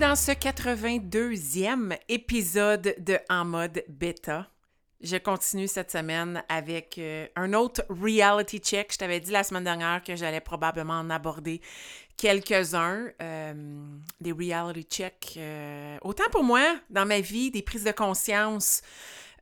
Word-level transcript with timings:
Dans 0.00 0.16
ce 0.16 0.32
82e 0.32 1.94
épisode 2.08 2.94
de 2.98 3.18
En 3.28 3.44
mode 3.44 3.84
bêta. 3.86 4.46
Je 5.02 5.18
continue 5.18 5.68
cette 5.68 5.90
semaine 5.90 6.42
avec 6.48 6.96
euh, 6.96 7.26
un 7.36 7.52
autre 7.52 7.84
reality 7.90 8.60
check. 8.60 8.94
Je 8.94 8.96
t'avais 8.96 9.20
dit 9.20 9.30
la 9.30 9.42
semaine 9.42 9.64
dernière 9.64 10.02
que 10.02 10.16
j'allais 10.16 10.40
probablement 10.40 10.94
en 10.94 11.10
aborder 11.10 11.60
quelques-uns, 12.16 13.08
euh, 13.20 13.52
des 14.22 14.32
reality 14.32 14.84
checks. 14.84 15.34
euh, 15.36 15.98
autant 16.00 16.30
pour 16.32 16.44
moi, 16.44 16.62
dans 16.88 17.04
ma 17.04 17.20
vie, 17.20 17.50
des 17.50 17.60
prises 17.60 17.84
de 17.84 17.92
conscience 17.92 18.80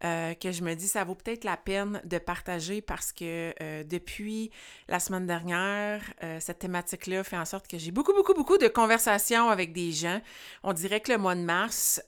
euh, 0.04 0.34
que 0.34 0.52
je 0.52 0.62
me 0.62 0.74
dis 0.74 0.86
ça 0.86 1.02
vaut 1.02 1.16
peut-être 1.16 1.42
la 1.42 1.56
peine 1.56 2.00
de 2.04 2.18
partager 2.18 2.80
parce 2.80 3.12
que 3.12 3.52
euh, 3.60 3.82
depuis 3.82 4.50
la 4.88 5.00
semaine 5.00 5.26
dernière, 5.26 6.02
euh, 6.22 6.38
cette 6.40 6.60
thématique-là 6.60 7.24
fait 7.24 7.36
en 7.36 7.44
sorte 7.44 7.66
que 7.66 7.78
j'ai 7.78 7.90
beaucoup, 7.90 8.14
beaucoup, 8.14 8.34
beaucoup 8.34 8.58
de 8.58 8.68
conversations 8.68 9.48
avec 9.48 9.72
des 9.72 9.90
gens. 9.90 10.20
On 10.62 10.72
dirait 10.72 11.00
que 11.00 11.10
le 11.10 11.18
mois 11.18 11.34
de 11.34 11.40
mars, 11.40 12.00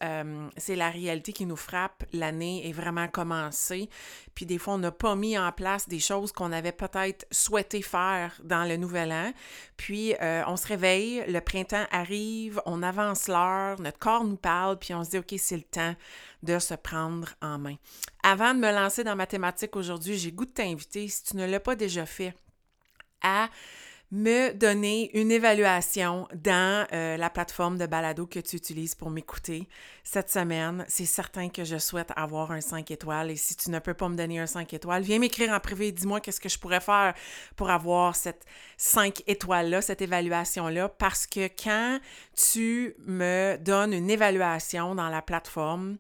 c'est 0.57 0.77
la 0.77 0.91
réalité 0.91 1.33
qui 1.33 1.47
nous 1.47 1.57
frappe. 1.57 2.05
L'année 2.13 2.69
est 2.69 2.73
vraiment 2.73 3.09
commencée. 3.09 3.89
Puis 4.35 4.47
des 4.47 4.59
fois, 4.59 4.75
on 4.75 4.79
n'a 4.79 4.93
pas 4.93 5.17
mis 5.17 5.37
en 5.37 5.51
place 5.53 5.89
des 5.89 5.99
choses 5.99 6.33
qu'on 6.33 6.53
avait 6.53 6.73
peut-être 6.73 7.27
souhaité 7.31 7.83
faire 7.83 8.41
dans 8.45 8.65
le 8.65 8.77
nouvel 8.77 9.13
an. 9.13 9.33
Puis 9.77 10.15
on 10.21 10.57
se 10.57 10.67
réveille, 10.67 11.25
le 11.27 11.41
printemps 11.41 11.87
arrive, 11.91 12.61
on 12.67 12.83
avance 12.83 13.29
l'heure, 13.29 13.81
notre 13.81 13.99
corps 13.99 14.25
nous 14.25 14.37
parle, 14.37 14.79
puis 14.79 14.95
on 14.95 15.05
se 15.05 15.11
dit, 15.11 15.19
OK, 15.19 15.35
c'est 15.39 15.57
le 15.57 15.63
temps 15.63 15.95
de 16.43 16.59
se 16.59 16.75
prendre 16.75 17.29
en 17.43 17.59
main. 17.59 17.77
Avant 18.23 18.55
de 18.55 18.61
me 18.61 18.73
lancer 18.73 19.05
dans 19.05 19.17
ma 19.17 19.27
thématique 19.27 19.77
aujourd'hui, 19.77 20.17
j'ai 20.17 20.33
goût 20.33 20.47
de 20.47 20.51
t'inviter, 20.51 21.09
si 21.09 21.23
tu 21.25 21.37
ne 21.37 21.47
l'as 21.47 21.61
pas 21.61 21.77
déjà 21.77 22.07
fait, 22.07 22.35
à 23.23 23.49
me 24.13 24.53
donner 24.53 25.17
une 25.17 25.31
évaluation 25.31 26.27
dans 26.35 26.87
euh, 26.93 27.17
la 27.17 27.31
plateforme 27.31 27.79
de 27.79 27.87
balado 27.87 28.27
que 28.27 28.41
tu 28.41 28.57
utilises 28.57 28.97
pour 28.97 29.09
m'écouter 29.09 29.69
cette 30.03 30.31
semaine. 30.31 30.85
C'est 30.89 31.05
certain 31.05 31.49
que 31.49 31.63
je 31.63 31.79
souhaite 31.79 32.11
avoir 32.17 32.51
un 32.51 32.61
5 32.61 32.91
étoiles. 32.91 33.31
Et 33.31 33.37
si 33.37 33.55
tu 33.55 33.71
ne 33.71 33.79
peux 33.79 33.95
pas 33.95 34.09
me 34.09 34.17
donner 34.17 34.41
un 34.41 34.47
5 34.47 34.75
étoiles, 34.75 35.03
viens 35.03 35.21
m'écrire 35.21 35.53
en 35.53 35.61
privé. 35.61 35.89
Et 35.89 35.93
dis-moi 35.93 36.21
qu'est-ce 36.21 36.41
que 36.41 36.49
je 36.49 36.59
pourrais 36.59 36.81
faire 36.81 37.15
pour 37.55 37.71
avoir 37.71 38.17
cette 38.17 38.45
5 38.79 39.23
étoiles-là, 39.29 39.81
cette 39.81 40.03
évaluation-là, 40.03 40.89
parce 40.89 41.27
que 41.27 41.49
quand 41.63 42.01
tu 42.35 42.97
me 43.07 43.57
donnes 43.59 43.93
une 43.93 44.11
évaluation 44.11 44.97
dans 44.97 45.09
la 45.09 45.23
plateforme, 45.23 45.99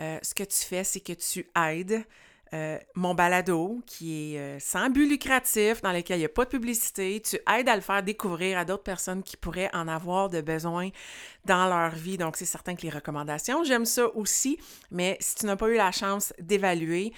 euh, 0.00 0.18
ce 0.22 0.34
que 0.34 0.42
tu 0.42 0.58
fais, 0.58 0.82
c'est 0.82 1.00
que 1.00 1.12
tu 1.12 1.46
aides 1.56 2.04
euh, 2.54 2.78
mon 2.94 3.14
balado, 3.14 3.82
qui 3.84 4.34
est 4.34 4.38
euh, 4.38 4.58
sans 4.60 4.88
but 4.88 5.08
lucratif, 5.08 5.82
dans 5.82 5.90
lequel 5.90 6.18
il 6.18 6.20
n'y 6.20 6.26
a 6.26 6.28
pas 6.28 6.44
de 6.44 6.50
publicité, 6.50 7.20
tu 7.20 7.36
aides 7.52 7.68
à 7.68 7.74
le 7.74 7.80
faire 7.82 8.00
découvrir 8.02 8.58
à 8.58 8.64
d'autres 8.64 8.84
personnes 8.84 9.24
qui 9.24 9.36
pourraient 9.36 9.70
en 9.72 9.88
avoir 9.88 10.28
de 10.28 10.40
besoin 10.40 10.90
dans 11.44 11.66
leur 11.66 11.90
vie. 11.90 12.16
Donc, 12.16 12.36
c'est 12.36 12.44
certain 12.44 12.76
que 12.76 12.82
les 12.82 12.90
recommandations, 12.90 13.64
j'aime 13.64 13.84
ça 13.84 14.06
aussi, 14.14 14.56
mais 14.92 15.16
si 15.18 15.34
tu 15.34 15.46
n'as 15.46 15.56
pas 15.56 15.68
eu 15.68 15.74
la 15.74 15.90
chance 15.90 16.32
d'évaluer, 16.38 17.12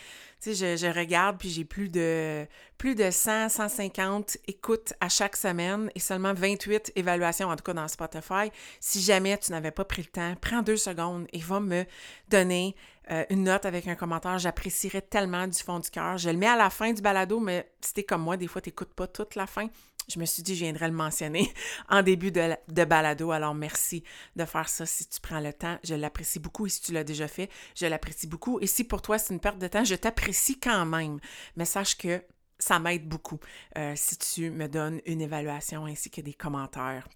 je 0.45 0.99
regarde, 0.99 1.39
puis 1.39 1.49
j'ai 1.49 1.65
plus 1.65 1.89
de, 1.89 2.47
plus 2.79 2.95
de 2.95 3.11
100, 3.11 3.49
150 3.49 4.39
écoutes 4.47 4.93
à 5.01 5.09
chaque 5.09 5.37
semaine 5.37 5.91
et 5.95 6.01
seulement 6.01 6.35
28 6.35 6.93
évaluations, 6.97 7.49
en 7.49 7.57
tout 7.57 7.65
cas 7.65 7.75
dans 7.75 7.89
Spotify. 7.89 8.51
Si 8.81 9.01
jamais 9.01 9.37
tu 9.39 9.53
n'avais 9.53 9.71
pas 9.71 9.85
pris 9.85 10.03
le 10.03 10.09
temps, 10.09 10.35
prends 10.41 10.63
deux 10.63 10.77
secondes 10.77 11.27
et 11.33 11.39
va 11.41 11.61
me 11.61 11.85
donner 12.29 12.77
euh, 13.11 13.25
une 13.31 13.45
note 13.45 13.67
avec 13.67 13.87
un 13.89 13.95
commentaire. 13.95 14.39
J'apprécierais 14.39 15.03
tellement 15.03 15.47
du 15.47 15.59
fond 15.59 15.79
du 15.79 15.91
cœur. 15.91 16.19
Je 16.19 16.31
le 16.31 16.37
mets 16.37 16.49
à 16.49 16.57
la 16.57 16.71
fin 16.71 16.93
du 16.93 17.01
balado, 17.01 17.39
mais 17.39 17.71
si 17.81 17.95
t'es 17.95 18.03
comme 18.03 18.23
moi, 18.23 18.37
des 18.37 18.49
fois, 18.49 18.61
t'écoutes 18.61 18.95
pas 18.95 19.07
toute 19.07 19.37
la 19.37 19.47
fin. 19.47 19.69
Je 20.09 20.21
me 20.21 20.25
suis 20.25 20.43
dit, 20.43 20.55
je 20.55 20.65
viendrais 20.65 20.89
le 20.89 20.95
mentionner 20.95 21.53
en 21.89 22.03
début 22.03 22.31
de, 22.31 22.85
balado. 22.85 23.33
Alors, 23.33 23.55
merci 23.55 24.05
de 24.37 24.45
faire 24.45 24.69
ça 24.69 24.87
si 24.87 25.07
tu 25.09 25.21
prends 25.21 25.41
le 25.41 25.53
temps. 25.53 25.79
Je 25.83 25.95
l'apprécie 25.95 26.39
beaucoup 26.39 26.67
et 26.67 26.69
si 26.69 26.81
tu 26.81 26.93
l'as 26.93 27.05
déjà 27.05 27.27
fait, 27.29 27.51
je 27.75 27.87
l'apprécie 27.87 28.27
beaucoup. 28.27 28.59
Et 28.61 28.67
si 28.67 28.85
pour 28.85 29.03
toi, 29.03 29.19
c'est 29.19 29.35
une 29.35 29.41
perte 29.41 29.59
de 29.59 29.67
temps, 29.67 29.85
je 29.85 29.95
t'apprécie 29.97 30.61
quand 30.61 30.87
même. 30.87 31.19
Mais 31.57 31.65
sache 31.65 31.97
que 31.97 32.23
ça 32.59 32.79
m'aide 32.79 33.09
beaucoup 33.09 33.39
euh, 33.77 33.93
si 33.97 34.17
tu 34.17 34.51
me 34.51 34.69
donnes 34.69 35.01
une 35.07 35.21
évaluation 35.21 35.87
ainsi 35.87 36.11
que 36.11 36.21
des 36.21 36.35
commentaires. 36.35 37.07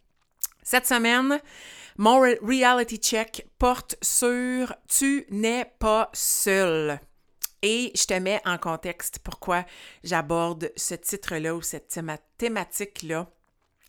Cette 0.63 0.87
semaine, 0.87 1.41
mon 1.97 2.21
re- 2.21 2.39
reality 2.43 2.99
check 2.99 3.47
porte 3.59 3.97
sur 4.03 4.75
Tu 4.89 5.27
n'es 5.31 5.65
pas 5.79 6.11
seul. 6.13 7.01
Et 7.63 7.93
je 7.95 8.05
te 8.05 8.15
mets 8.15 8.41
en 8.47 8.57
contexte 8.57 9.19
pourquoi 9.19 9.65
j'aborde 10.03 10.73
ce 10.77 10.95
titre-là 10.95 11.55
ou 11.55 11.63
cette 11.63 11.89
théma- 11.89 12.19
thématique-là. 12.39 13.29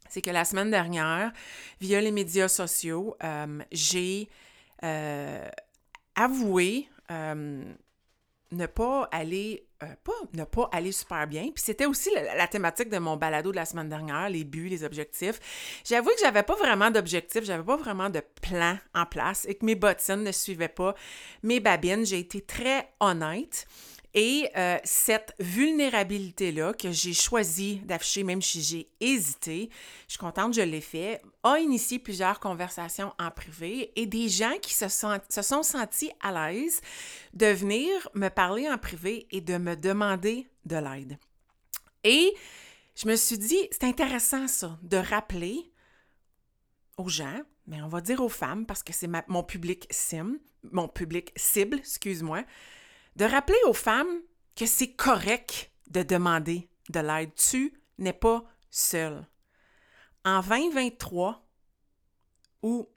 C'est 0.09 0.21
que 0.21 0.29
la 0.29 0.43
semaine 0.43 0.69
dernière, 0.71 1.31
via 1.79 2.01
les 2.01 2.11
médias 2.11 2.49
sociaux, 2.49 3.15
euh, 3.23 3.59
j'ai 3.71 4.27
euh, 4.83 5.49
avoué 6.15 6.89
euh, 7.11 7.63
ne 8.51 8.65
pas 8.65 9.07
aller, 9.13 9.65
euh, 9.83 9.87
pas 10.03 10.13
ne 10.33 10.43
pas 10.43 10.69
aller 10.71 10.91
super 10.91 11.27
bien. 11.27 11.43
Puis 11.53 11.63
c'était 11.63 11.85
aussi 11.85 12.09
la, 12.13 12.47
thématique 12.47 12.89
de 12.89 12.97
mon 12.97 13.17
balado 13.17 13.51
de 13.51 13.55
la 13.55 13.65
semaine 13.65 13.89
dernière, 13.89 14.29
les 14.29 14.43
buts, 14.43 14.69
les 14.69 14.83
objectifs. 14.83 15.39
J'avoue 15.85 16.09
que 16.09 16.19
j'avais 16.21 16.43
pas 16.43 16.55
vraiment 16.55 16.91
d'objectifs, 16.91 17.43
j'avais 17.43 17.63
pas 17.63 17.77
vraiment 17.77 18.09
de 18.09 18.21
plan 18.41 18.77
en 18.93 19.05
place 19.05 19.45
et 19.47 19.55
que 19.55 19.65
mes 19.65 19.75
bottines 19.75 20.23
ne 20.23 20.31
suivaient 20.31 20.67
pas 20.67 20.95
mes 21.43 21.59
babines. 21.59 22.05
J'ai 22.05 22.19
été 22.19 22.41
très 22.41 22.89
honnête. 22.99 23.67
Et 24.13 24.49
euh, 24.57 24.77
cette 24.83 25.33
vulnérabilité-là 25.39 26.73
que 26.73 26.91
j'ai 26.91 27.13
choisi 27.13 27.77
d'afficher, 27.77 28.23
même 28.23 28.41
si 28.41 28.61
j'ai 28.61 28.89
hésité, 28.99 29.69
je 30.07 30.13
suis 30.13 30.19
contente, 30.19 30.53
je 30.53 30.61
l'ai 30.61 30.81
fait, 30.81 31.21
a 31.43 31.59
initié 31.59 31.97
plusieurs 31.97 32.41
conversations 32.41 33.13
en 33.17 33.31
privé 33.31 33.93
et 33.95 34.05
des 34.05 34.27
gens 34.27 34.57
qui 34.61 34.73
se 34.73 34.89
sont, 34.89 35.17
se 35.29 35.41
sont 35.41 35.63
sentis 35.63 36.11
à 36.19 36.51
l'aise 36.51 36.81
de 37.33 37.47
venir 37.47 37.89
me 38.13 38.27
parler 38.27 38.69
en 38.69 38.77
privé 38.77 39.27
et 39.31 39.39
de 39.39 39.57
me 39.57 39.75
demander 39.75 40.47
de 40.65 40.75
l'aide. 40.75 41.17
Et 42.03 42.33
je 42.95 43.07
me 43.07 43.15
suis 43.15 43.37
dit, 43.37 43.67
c'est 43.71 43.85
intéressant 43.85 44.47
ça, 44.47 44.77
de 44.83 44.97
rappeler 44.97 45.71
aux 46.97 47.07
gens, 47.07 47.41
mais 47.65 47.81
on 47.81 47.87
va 47.87 48.01
dire 48.01 48.21
aux 48.21 48.29
femmes 48.29 48.65
parce 48.65 48.83
que 48.83 48.91
c'est 48.91 49.09
mon 49.27 49.43
public 49.43 49.87
sim, 49.89 50.37
mon 50.71 50.89
public 50.89 51.31
cible, 51.37 51.77
excuse-moi, 51.77 52.43
de 53.15 53.25
rappeler 53.25 53.59
aux 53.65 53.73
femmes 53.73 54.21
que 54.55 54.65
c'est 54.65 54.93
correct 54.93 55.71
de 55.89 56.03
demander 56.03 56.69
de 56.89 56.99
l'aide. 56.99 57.33
Tu 57.35 57.73
n'es 57.97 58.13
pas 58.13 58.43
seul. 58.69 59.27
En 60.23 60.41
2023, 60.41 61.45
où, 62.63 62.87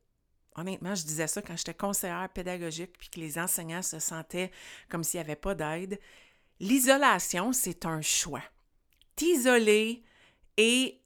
honnêtement, 0.56 0.94
je 0.94 1.04
disais 1.04 1.26
ça 1.26 1.42
quand 1.42 1.56
j'étais 1.56 1.74
conseillère 1.74 2.28
pédagogique 2.28 2.96
puis 2.98 3.08
que 3.08 3.20
les 3.20 3.38
enseignants 3.38 3.82
se 3.82 3.98
sentaient 3.98 4.50
comme 4.88 5.04
s'il 5.04 5.18
n'y 5.20 5.24
avait 5.24 5.36
pas 5.36 5.54
d'aide, 5.54 5.98
l'isolation, 6.60 7.52
c'est 7.52 7.86
un 7.86 8.02
choix. 8.02 8.42
T'isoler 9.16 10.04
et 10.56 11.00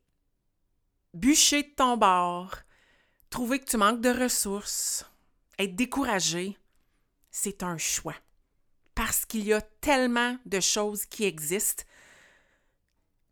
bûcher 1.15 1.63
de 1.63 1.75
ton 1.75 1.97
bord, 1.97 2.57
trouver 3.31 3.61
que 3.61 3.65
tu 3.65 3.77
manques 3.77 4.01
de 4.01 4.11
ressources, 4.11 5.05
être 5.59 5.77
découragé, 5.77 6.59
c'est 7.31 7.63
un 7.63 7.79
choix 7.79 8.15
parce 8.99 9.25
qu'il 9.25 9.47
y 9.47 9.53
a 9.53 9.61
tellement 9.61 10.37
de 10.45 10.59
choses 10.59 11.07
qui 11.07 11.23
existent. 11.23 11.85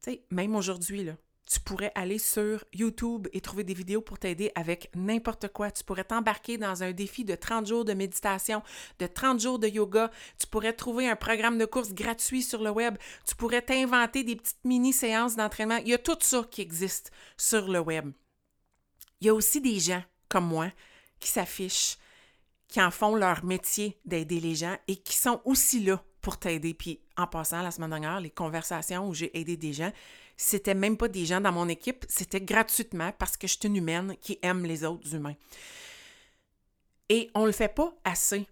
Tu 0.01 0.13
sais, 0.13 0.23
même 0.31 0.55
aujourd'hui, 0.55 1.03
là, 1.03 1.15
tu 1.45 1.59
pourrais 1.59 1.91
aller 1.97 2.21
sur 2.21 2.65
YouTube 2.73 3.27
et 3.33 3.41
trouver 3.41 3.65
des 3.65 3.75
vidéos 3.75 4.01
pour 4.01 4.17
t'aider 4.17 4.53
avec 4.55 4.91
n'importe 4.95 5.49
quoi. 5.49 5.73
Tu 5.73 5.83
pourrais 5.83 6.05
t'embarquer 6.05 6.57
dans 6.57 6.85
un 6.85 6.93
défi 6.93 7.25
de 7.25 7.35
30 7.35 7.67
jours 7.67 7.85
de 7.85 7.95
méditation, 7.95 8.63
de 9.01 9.09
30 9.09 9.41
jours 9.41 9.59
de 9.59 9.67
yoga. 9.67 10.13
Tu 10.39 10.47
pourrais 10.47 10.73
trouver 10.73 11.09
un 11.09 11.17
programme 11.17 11.59
de 11.59 11.65
course 11.65 11.93
gratuit 11.93 12.45
sur 12.45 12.63
le 12.63 12.71
web. 12.71 12.97
Tu 13.27 13.35
pourrais 13.35 13.63
t'inventer 13.63 14.23
des 14.23 14.37
petites 14.37 14.65
mini-séances 14.65 15.35
d'entraînement. 15.35 15.79
Il 15.79 15.89
y 15.89 15.95
a 15.95 15.99
tout 15.99 16.17
ça 16.21 16.47
qui 16.49 16.63
existe 16.63 17.11
sur 17.37 17.67
le 17.67 17.81
web. 17.81 18.13
Il 19.21 19.27
y 19.27 19.31
a 19.31 19.35
aussi 19.35 19.61
des 19.61 19.81
gens 19.81 20.05
comme 20.29 20.47
moi 20.47 20.71
qui 21.19 21.29
s'affichent, 21.29 21.99
qui 22.69 22.81
en 22.81 22.91
font 22.91 23.15
leur 23.15 23.45
métier 23.45 23.99
d'aider 24.05 24.41
les 24.41 24.55
gens 24.55 24.77
et 24.89 24.97
qui 24.97 25.17
sont 25.17 25.41
aussi 25.45 25.81
là 25.81 26.03
pour 26.21 26.39
t'aider. 26.39 26.75
Puis 26.75 27.01
en 27.17 27.27
passant, 27.27 27.63
la 27.63 27.71
semaine 27.71 27.91
dernière, 27.91 28.21
les 28.21 28.31
conversations 28.31 29.09
où 29.09 29.15
j'ai 29.15 29.37
aidé 29.39 29.57
des 29.57 29.73
gens, 29.73 29.93
c'était 30.37 30.75
même 30.75 30.97
pas 30.97 31.09
des 31.09 31.25
gens 31.25 31.41
dans 31.41 31.53
mon 31.53 31.69
équipe, 31.69 32.05
c'était 32.09 32.41
gratuitement 32.41 33.13
parce 33.19 33.37
que 33.37 33.47
je 33.47 33.53
suis 33.53 33.69
une 33.69 33.77
humaine 33.77 34.17
qui 34.21 34.39
aime 34.43 34.65
les 34.65 34.85
autres 34.85 35.15
humains. 35.15 35.37
Et 37.09 37.31
on 37.35 37.47
le 37.47 37.53
fait 37.53 37.73
pas 37.73 37.95
assez 38.05 38.47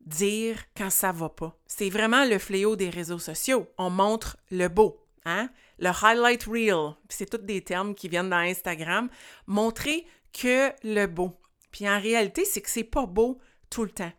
dire 0.00 0.64
quand 0.76 0.90
ça 0.90 1.12
va 1.12 1.28
pas. 1.28 1.56
C'est 1.66 1.90
vraiment 1.90 2.24
le 2.24 2.38
fléau 2.38 2.74
des 2.74 2.90
réseaux 2.90 3.18
sociaux. 3.18 3.68
On 3.76 3.90
montre 3.90 4.36
le 4.50 4.68
beau, 4.68 4.98
hein? 5.24 5.50
Le 5.78 5.88
highlight 5.88 6.44
reel, 6.44 6.94
c'est 7.08 7.28
tous 7.28 7.38
des 7.38 7.62
termes 7.62 7.94
qui 7.94 8.08
viennent 8.08 8.30
dans 8.30 8.36
Instagram. 8.36 9.08
Montrer 9.46 10.06
que 10.32 10.70
le 10.82 11.06
beau. 11.06 11.38
Puis 11.70 11.88
en 11.88 12.00
réalité, 12.00 12.44
c'est 12.44 12.60
que 12.60 12.70
c'est 12.70 12.84
pas 12.84 13.06
beau 13.06 13.38
tout 13.70 13.84
le 13.84 13.90
temps. 13.90 14.12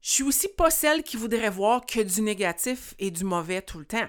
Je 0.00 0.10
suis 0.10 0.22
aussi 0.22 0.48
pas 0.48 0.70
celle 0.70 1.02
qui 1.02 1.16
voudrait 1.16 1.50
voir 1.50 1.84
que 1.84 2.00
du 2.00 2.22
négatif 2.22 2.94
et 2.98 3.10
du 3.10 3.24
mauvais 3.24 3.62
tout 3.62 3.78
le 3.78 3.84
temps. 3.84 4.08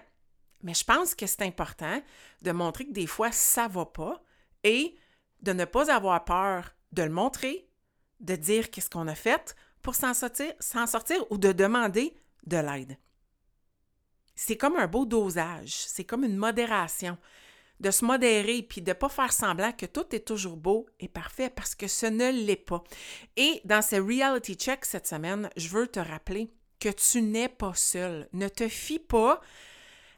Mais 0.61 0.73
je 0.73 0.83
pense 0.83 1.15
que 1.15 1.25
c'est 1.25 1.43
important 1.43 2.01
de 2.41 2.51
montrer 2.51 2.85
que 2.85 2.91
des 2.91 3.07
fois 3.07 3.31
ça 3.31 3.67
va 3.67 3.85
pas 3.85 4.21
et 4.63 4.95
de 5.41 5.53
ne 5.53 5.65
pas 5.65 5.93
avoir 5.93 6.25
peur 6.25 6.75
de 6.91 7.03
le 7.03 7.09
montrer, 7.09 7.67
de 8.19 8.35
dire 8.35 8.69
qu'est-ce 8.69 8.89
qu'on 8.89 9.07
a 9.07 9.15
fait 9.15 9.55
pour 9.81 9.95
s'en 9.95 10.13
sortir, 10.13 10.53
s'en 10.59 10.87
sortir 10.87 11.25
ou 11.31 11.37
de 11.37 11.51
demander 11.51 12.13
de 12.45 12.57
l'aide. 12.57 12.97
C'est 14.35 14.57
comme 14.57 14.75
un 14.75 14.87
beau 14.87 15.05
dosage, 15.05 15.73
c'est 15.73 16.05
comme 16.05 16.23
une 16.23 16.37
modération, 16.37 17.17
de 17.79 17.91
se 17.91 18.05
modérer 18.05 18.61
puis 18.61 18.81
de 18.81 18.89
ne 18.89 18.93
pas 18.93 19.09
faire 19.09 19.31
semblant 19.31 19.71
que 19.71 19.85
tout 19.85 20.15
est 20.15 20.27
toujours 20.27 20.57
beau 20.57 20.85
et 20.99 21.07
parfait 21.07 21.49
parce 21.49 21.75
que 21.75 21.87
ce 21.87 22.05
ne 22.05 22.31
l'est 22.31 22.55
pas. 22.55 22.83
Et 23.37 23.61
dans 23.65 23.81
ce 23.81 23.95
reality 23.95 24.55
check 24.55 24.85
cette 24.85 25.07
semaine, 25.07 25.49
je 25.55 25.69
veux 25.69 25.87
te 25.87 25.99
rappeler 25.99 26.51
que 26.79 26.89
tu 26.89 27.21
n'es 27.21 27.49
pas 27.49 27.73
seul. 27.73 28.27
Ne 28.33 28.47
te 28.47 28.67
fie 28.67 28.99
pas 28.99 29.41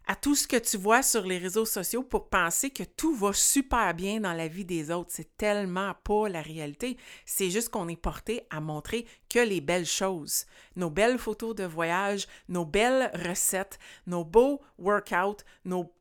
à 0.08 0.16
tout 0.16 0.36
ce 0.36 0.48
que 0.48 0.58
tu 0.58 0.78
vois 0.78 1.04
sur 1.04 1.26
les 1.26 1.38
réseaux 1.38 1.66
sociaux 1.66 2.04
pour 2.04 2.30
penser 2.30 2.72
que 2.72 2.84
tout 2.84 3.16
va 3.16 3.34
super 3.34 3.94
bien 3.94 4.20
dans 4.20 4.34
la 4.34 4.48
vie 4.48 4.66
des 4.66 4.92
autres. 4.92 5.12
C'est 5.14 5.38
tellement 5.38 5.94
pas 6.04 6.28
la 6.28 6.42
réalité. 6.42 6.98
C'est 7.26 7.50
juste 7.50 7.70
qu'on 7.70 7.88
est 7.88 7.96
porté 7.96 8.46
à 8.50 8.60
montrer 8.60 9.06
que 9.30 9.40
les 9.40 9.62
belles 9.62 9.86
choses, 9.86 10.46
nos 10.76 10.90
belles 10.90 11.20
photos 11.20 11.56
de 11.56 11.64
voyage, 11.64 12.28
nos 12.50 12.66
belles 12.66 13.12
recettes, 13.14 13.80
nos 14.08 14.26
beaux 14.26 14.62
workouts, 14.78 15.44
nos, 15.66 15.94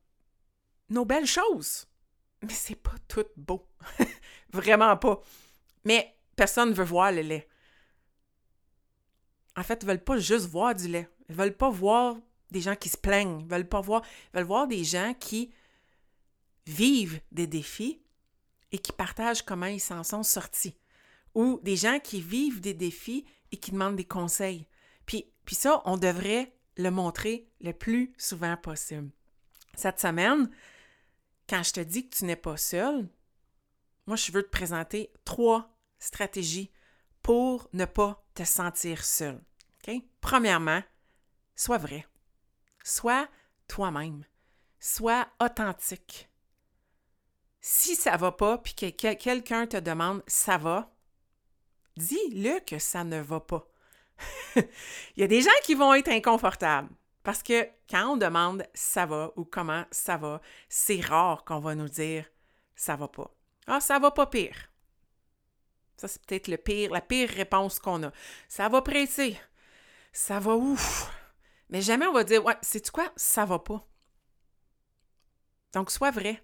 nos 0.90 1.04
belles 1.04 1.26
choses. 1.26 1.86
Mais 2.42 2.52
c'est 2.52 2.76
pas 2.76 2.94
tout 3.08 3.26
beau. 3.36 3.66
Vraiment 4.52 4.96
pas. 4.96 5.20
Mais 5.84 6.16
personne 6.36 6.70
ne 6.70 6.74
veut 6.74 6.84
voir 6.84 7.12
le 7.12 7.22
lait. 7.22 7.48
En 9.56 9.62
fait, 9.62 9.80
ils 9.82 9.86
veulent 9.86 10.04
pas 10.04 10.18
juste 10.18 10.46
voir 10.46 10.74
du 10.74 10.88
lait. 10.88 11.08
Ils 11.28 11.34
veulent 11.34 11.56
pas 11.56 11.70
voir 11.70 12.16
des 12.50 12.60
gens 12.60 12.76
qui 12.76 12.88
se 12.88 12.96
plaignent, 12.96 13.46
veulent 13.46 13.68
pas 13.68 13.80
voir 13.80 14.02
des 14.66 14.84
gens 14.84 15.14
qui 15.18 15.52
vivent 16.66 17.20
des 17.30 17.46
défis 17.46 18.02
et 18.72 18.78
qui 18.78 18.92
partagent 18.92 19.42
comment 19.42 19.66
ils 19.66 19.80
s'en 19.80 20.02
sont 20.02 20.22
sortis. 20.22 20.76
Ou 21.34 21.60
des 21.62 21.76
gens 21.76 21.98
qui 22.00 22.20
vivent 22.20 22.60
des 22.60 22.74
défis 22.74 23.24
et 23.52 23.56
qui 23.56 23.70
demandent 23.70 23.96
des 23.96 24.04
conseils. 24.04 24.66
Puis, 25.06 25.26
puis 25.44 25.54
ça, 25.54 25.82
on 25.84 25.96
devrait 25.96 26.52
le 26.76 26.90
montrer 26.90 27.48
le 27.60 27.72
plus 27.72 28.12
souvent 28.16 28.56
possible. 28.56 29.10
Cette 29.74 30.00
semaine, 30.00 30.50
quand 31.50 31.64
je 31.64 31.72
te 31.72 31.80
dis 31.80 32.08
que 32.08 32.16
tu 32.16 32.24
n'es 32.26 32.36
pas 32.36 32.56
seul, 32.56 33.08
moi, 34.06 34.16
je 34.16 34.30
veux 34.30 34.44
te 34.44 34.48
présenter 34.48 35.12
trois 35.24 35.76
stratégies 35.98 36.70
pour 37.22 37.68
ne 37.72 37.84
pas 37.84 38.24
te 38.34 38.44
sentir 38.44 39.04
seul. 39.04 39.42
Premièrement, 40.20 40.82
sois 41.56 41.78
vrai. 41.78 42.06
Sois 42.84 43.28
toi-même. 43.66 44.24
Sois 44.78 45.26
authentique. 45.40 46.28
Si 47.60 47.96
ça 47.96 48.16
va 48.16 48.30
pas, 48.30 48.58
puis 48.58 48.74
que 48.74 49.12
quelqu'un 49.12 49.66
te 49.66 49.76
demande 49.76 50.22
ça 50.28 50.56
va, 50.56 50.94
dis-le 51.96 52.60
que 52.60 52.78
ça 52.78 53.02
ne 53.02 53.20
va 53.20 53.40
pas. 53.40 53.66
Il 54.56 55.16
y 55.16 55.22
a 55.24 55.26
des 55.26 55.42
gens 55.42 55.50
qui 55.64 55.74
vont 55.74 55.94
être 55.94 56.08
inconfortables 56.08 56.94
parce 57.22 57.42
que 57.42 57.68
quand 57.88 58.12
on 58.12 58.16
demande 58.16 58.64
ça 58.74 59.06
va 59.06 59.32
ou 59.36 59.44
comment 59.44 59.84
ça 59.90 60.16
va, 60.16 60.40
c'est 60.68 61.00
rare 61.00 61.44
qu'on 61.44 61.60
va 61.60 61.74
nous 61.74 61.88
dire 61.88 62.24
ça 62.74 62.96
va 62.96 63.08
pas. 63.08 63.30
Ah, 63.66 63.80
ça 63.80 63.98
va 63.98 64.10
pas 64.10 64.26
pire. 64.26 64.70
Ça, 65.96 66.08
c'est 66.08 66.24
peut-être 66.24 66.48
la 66.48 67.00
pire 67.02 67.28
réponse 67.28 67.78
qu'on 67.78 68.02
a. 68.04 68.12
Ça 68.48 68.70
va 68.70 68.80
presser. 68.80 69.38
Ça 70.12 70.40
va 70.40 70.56
ouf. 70.56 71.10
Mais 71.68 71.82
jamais 71.82 72.06
on 72.06 72.12
va 72.12 72.24
dire, 72.24 72.42
ouais, 72.44 72.56
c'est 72.62 72.90
quoi, 72.90 73.12
ça 73.16 73.44
va 73.44 73.58
pas. 73.58 73.86
Donc, 75.74 75.90
sois 75.90 76.10
vrai. 76.10 76.42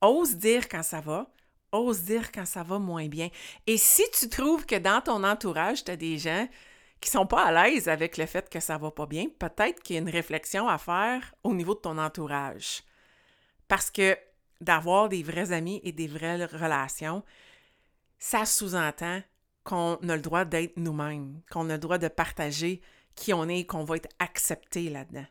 Ose 0.00 0.34
dire 0.34 0.68
quand 0.68 0.82
ça 0.82 1.00
va, 1.00 1.32
ose 1.72 2.02
dire 2.02 2.32
quand 2.32 2.44
ça 2.44 2.62
va 2.62 2.78
moins 2.78 3.08
bien. 3.08 3.30
Et 3.66 3.76
si 3.76 4.02
tu 4.12 4.28
trouves 4.28 4.66
que 4.66 4.76
dans 4.76 5.00
ton 5.00 5.24
entourage, 5.24 5.84
tu 5.84 5.90
as 5.90 5.96
des 5.96 6.18
gens 6.18 6.48
qui 7.00 7.10
sont 7.10 7.26
pas 7.26 7.44
à 7.44 7.52
l'aise 7.52 7.88
avec 7.88 8.16
le 8.16 8.26
fait 8.26 8.48
que 8.48 8.60
ça 8.60 8.78
va 8.78 8.90
pas 8.90 9.06
bien, 9.06 9.26
peut-être 9.38 9.82
qu'il 9.82 9.94
y 9.94 9.98
a 9.98 10.02
une 10.02 10.10
réflexion 10.10 10.68
à 10.68 10.78
faire 10.78 11.34
au 11.44 11.54
niveau 11.54 11.74
de 11.74 11.80
ton 11.80 11.98
entourage. 11.98 12.82
Parce 13.68 13.90
que 13.90 14.16
d'avoir 14.60 15.08
des 15.08 15.22
vrais 15.22 15.52
amis 15.52 15.80
et 15.84 15.92
des 15.92 16.08
vraies 16.08 16.44
relations, 16.46 17.22
ça 18.18 18.44
sous-entend 18.44 19.22
qu'on 19.62 19.96
a 19.96 20.16
le 20.16 20.22
droit 20.22 20.44
d'être 20.44 20.76
nous-mêmes, 20.76 21.40
qu'on 21.50 21.70
a 21.70 21.74
le 21.74 21.78
droit 21.78 21.98
de 21.98 22.08
partager 22.08 22.80
qui 23.14 23.32
on 23.32 23.48
est 23.48 23.60
et 23.60 23.66
qu'on 23.66 23.84
va 23.84 23.96
être 23.96 24.08
accepté 24.18 24.88
là-dedans. 24.88 25.26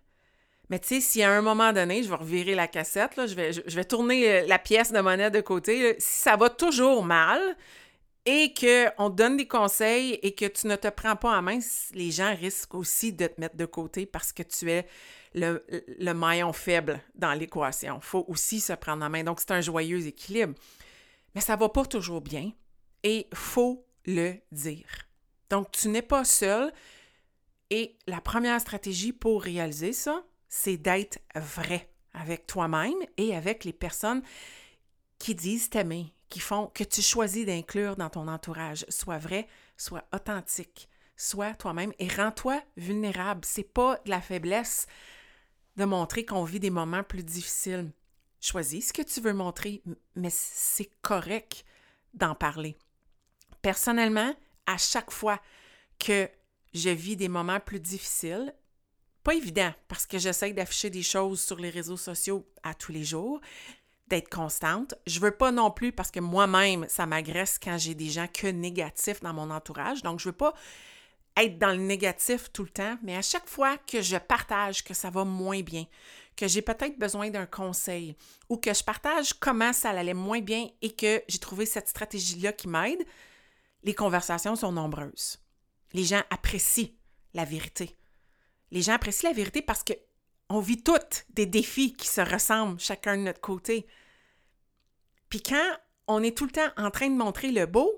Mais 0.70 0.80
tu 0.80 0.88
sais, 0.88 1.02
si 1.02 1.24
à 1.24 1.32
un 1.32 1.42
moment 1.42 1.72
donné, 1.72 2.04
je 2.04 2.10
vais 2.10 2.16
revirer 2.16 2.54
la 2.54 2.68
cassette, 2.68 3.16
là, 3.16 3.26
je, 3.26 3.36
vais, 3.36 3.54
je, 3.54 3.76
vais 3.76 3.86
tourner 3.86 4.30
euh, 4.30 4.46
la 4.48 4.60
pièce 4.60 4.92
de 4.92 5.00
monnaie 5.00 5.32
de 5.32 5.40
côté, 5.40 5.96
si 5.98 6.22
ça 6.24 6.36
va 6.36 6.50
toujours 6.50 7.06
mal 7.06 7.40
et 8.30 8.54
qu'on 8.54 9.10
donne 9.10 9.38
des 9.38 9.48
conseils 9.48 10.20
et 10.22 10.36
que 10.36 10.46
tu 10.46 10.68
ne 10.68 10.76
te 10.76 10.90
prends 10.90 11.16
pas 11.16 11.38
en 11.38 11.42
main, 11.42 11.60
les 11.94 12.12
gens 12.12 12.36
risquent 12.36 12.76
aussi 12.76 13.14
de 13.14 13.26
te 13.26 13.40
mettre 13.40 13.56
de 13.56 13.66
côté 13.66 14.06
parce 14.06 14.34
que 14.34 14.44
tu 14.44 14.70
es 14.70 14.86
le, 15.34 15.66
le 15.98 16.12
maillon 16.12 16.52
faible 16.52 17.00
dans 17.16 17.32
l'équation. 17.32 17.96
Il 17.96 18.06
faut 18.06 18.26
aussi 18.28 18.60
se 18.60 18.74
prendre 18.74 19.06
en 19.06 19.10
main. 19.10 19.24
Donc, 19.24 19.40
c'est 19.40 19.52
un 19.52 19.62
joyeux 19.62 20.06
équilibre. 20.06 20.56
Mais 21.36 21.40
ça 21.40 21.56
ne 21.56 21.60
va 21.62 21.70
pas 21.70 21.86
toujours 21.86 22.20
bien 22.20 22.52
et 23.02 23.28
faut 23.34 23.86
le 24.06 24.34
dire. 24.52 25.08
Donc, 25.50 25.72
tu 25.72 25.88
n'es 25.88 26.02
pas 26.02 26.26
seul. 26.26 26.74
Et 27.70 27.98
la 28.08 28.20
première 28.20 28.60
stratégie 28.60 29.14
pour 29.14 29.42
réaliser 29.42 29.94
ça, 29.94 30.26
c'est 30.50 30.76
d'être 30.76 31.20
vrai 31.34 31.90
avec 32.14 32.46
toi-même 32.46 32.98
et 33.16 33.34
avec 33.34 33.64
les 33.64 33.74
personnes 33.74 34.22
qui 35.18 35.34
disent 35.34 35.70
t'aimer, 35.70 36.14
qui 36.30 36.40
font 36.40 36.68
que 36.68 36.84
tu 36.84 37.02
choisis 37.02 37.46
d'inclure 37.46 37.96
dans 37.96 38.10
ton 38.10 38.28
entourage. 38.28 38.86
Sois 38.90 39.18
vrai, 39.18 39.48
sois 39.78 40.04
authentique, 40.14 40.90
sois 41.16 41.54
toi-même 41.54 41.94
et 42.00 42.08
rends-toi 42.08 42.62
vulnérable. 42.76 43.42
C'est 43.46 43.64
pas 43.64 44.00
de 44.06 44.10
la 44.10 44.22
faiblesse 44.22 44.88
de 45.78 45.86
montrer 45.86 46.26
qu'on 46.26 46.44
vit 46.44 46.60
des 46.60 46.70
moments 46.70 47.04
plus 47.04 47.24
difficiles. 47.24 47.92
Choisis 48.40 48.90
ce 48.90 48.94
que 48.94 49.02
tu 49.02 49.22
veux 49.22 49.34
montrer, 49.34 49.82
mais 50.16 50.30
c'est 50.32 50.90
correct 51.02 51.64
d'en 52.14 52.36
parler. 52.36 52.78
Personnellement, 53.62 54.34
à 54.66 54.78
chaque 54.78 55.12
fois 55.12 55.42
que 56.00 56.30
je 56.74 56.90
vis 56.90 57.16
des 57.16 57.30
moments 57.30 57.60
plus 57.60 57.80
difficiles. 57.80 58.54
Pas 59.24 59.36
évident, 59.36 59.74
parce 59.88 60.06
que 60.06 60.18
j'essaie 60.18 60.54
d'afficher 60.54 60.90
des 60.90 61.04
choses 61.04 61.42
sur 61.42 61.58
les 61.58 61.70
réseaux 61.70 61.98
sociaux 61.98 62.48
à 62.64 62.74
tous 62.74 62.92
les 62.92 63.04
jours, 63.04 63.42
d'être 64.08 64.30
constante. 64.30 64.96
Je 65.06 65.20
veux 65.20 65.32
pas 65.32 65.52
non 65.52 65.72
plus, 65.72 65.92
parce 65.92 66.12
que 66.12 66.20
moi-même, 66.20 66.86
ça 66.90 67.06
m'agresse 67.06 67.60
quand 67.62 67.78
j'ai 67.78 67.96
des 67.96 68.10
gens 68.10 68.28
que 68.28 68.48
négatifs 68.48 69.22
dans 69.22 69.34
mon 69.34 69.50
entourage. 69.50 70.02
Donc, 70.04 70.20
je 70.20 70.30
veux 70.30 70.36
pas 70.36 70.54
être 71.38 71.60
dans 71.60 71.72
le 71.72 71.78
négatif 71.78 72.52
tout 72.52 72.64
le 72.64 72.70
temps, 72.70 72.98
mais 73.04 73.16
à 73.16 73.22
chaque 73.22 73.48
fois 73.48 73.78
que 73.78 74.02
je 74.02 74.18
partage 74.18 74.84
que 74.84 74.94
ça 74.94 75.10
va 75.10 75.24
moins 75.24 75.62
bien, 75.62 75.86
que 76.36 76.48
j'ai 76.48 76.62
peut-être 76.62 76.98
besoin 76.98 77.30
d'un 77.30 77.46
conseil 77.46 78.16
ou 78.50 78.58
que 78.58 78.74
je 78.74 78.84
partage 78.84 79.34
comment 79.34 79.74
ça 79.74 79.92
allait 79.92 80.14
moins 80.14 80.42
bien 80.42 80.68
et 80.82 80.96
que 80.96 81.22
j'ai 81.28 81.40
trouvé 81.40 81.66
cette 81.66 81.90
stratégie-là 81.90 82.54
qui 82.54 82.68
m'aide, 82.68 83.06
les 83.84 83.94
conversations 83.94 84.56
sont 84.56 84.72
nombreuses. 84.72 85.40
Les 85.94 86.04
gens 86.04 86.22
apprécient 86.30 86.90
la 87.34 87.46
vérité. 87.46 87.96
Les 88.72 88.82
gens 88.82 88.94
apprécient 88.94 89.30
la 89.30 89.36
vérité 89.36 89.62
parce 89.62 89.84
que 89.84 89.94
on 90.50 90.60
vit 90.60 90.82
toutes 90.82 91.26
des 91.30 91.46
défis 91.46 91.94
qui 91.94 92.08
se 92.08 92.22
ressemblent 92.22 92.80
chacun 92.80 93.18
de 93.18 93.24
notre 93.24 93.42
côté. 93.42 93.88
Puis 95.30 95.42
quand 95.42 95.78
on 96.08 96.24
est 96.24 96.38
tout 96.38 96.46
le 96.46 96.52
temps 96.52 96.70
en 96.78 96.90
train 96.90 97.10
de 97.10 97.16
montrer 97.16 97.52
le 97.52 97.66
beau, 97.66 97.92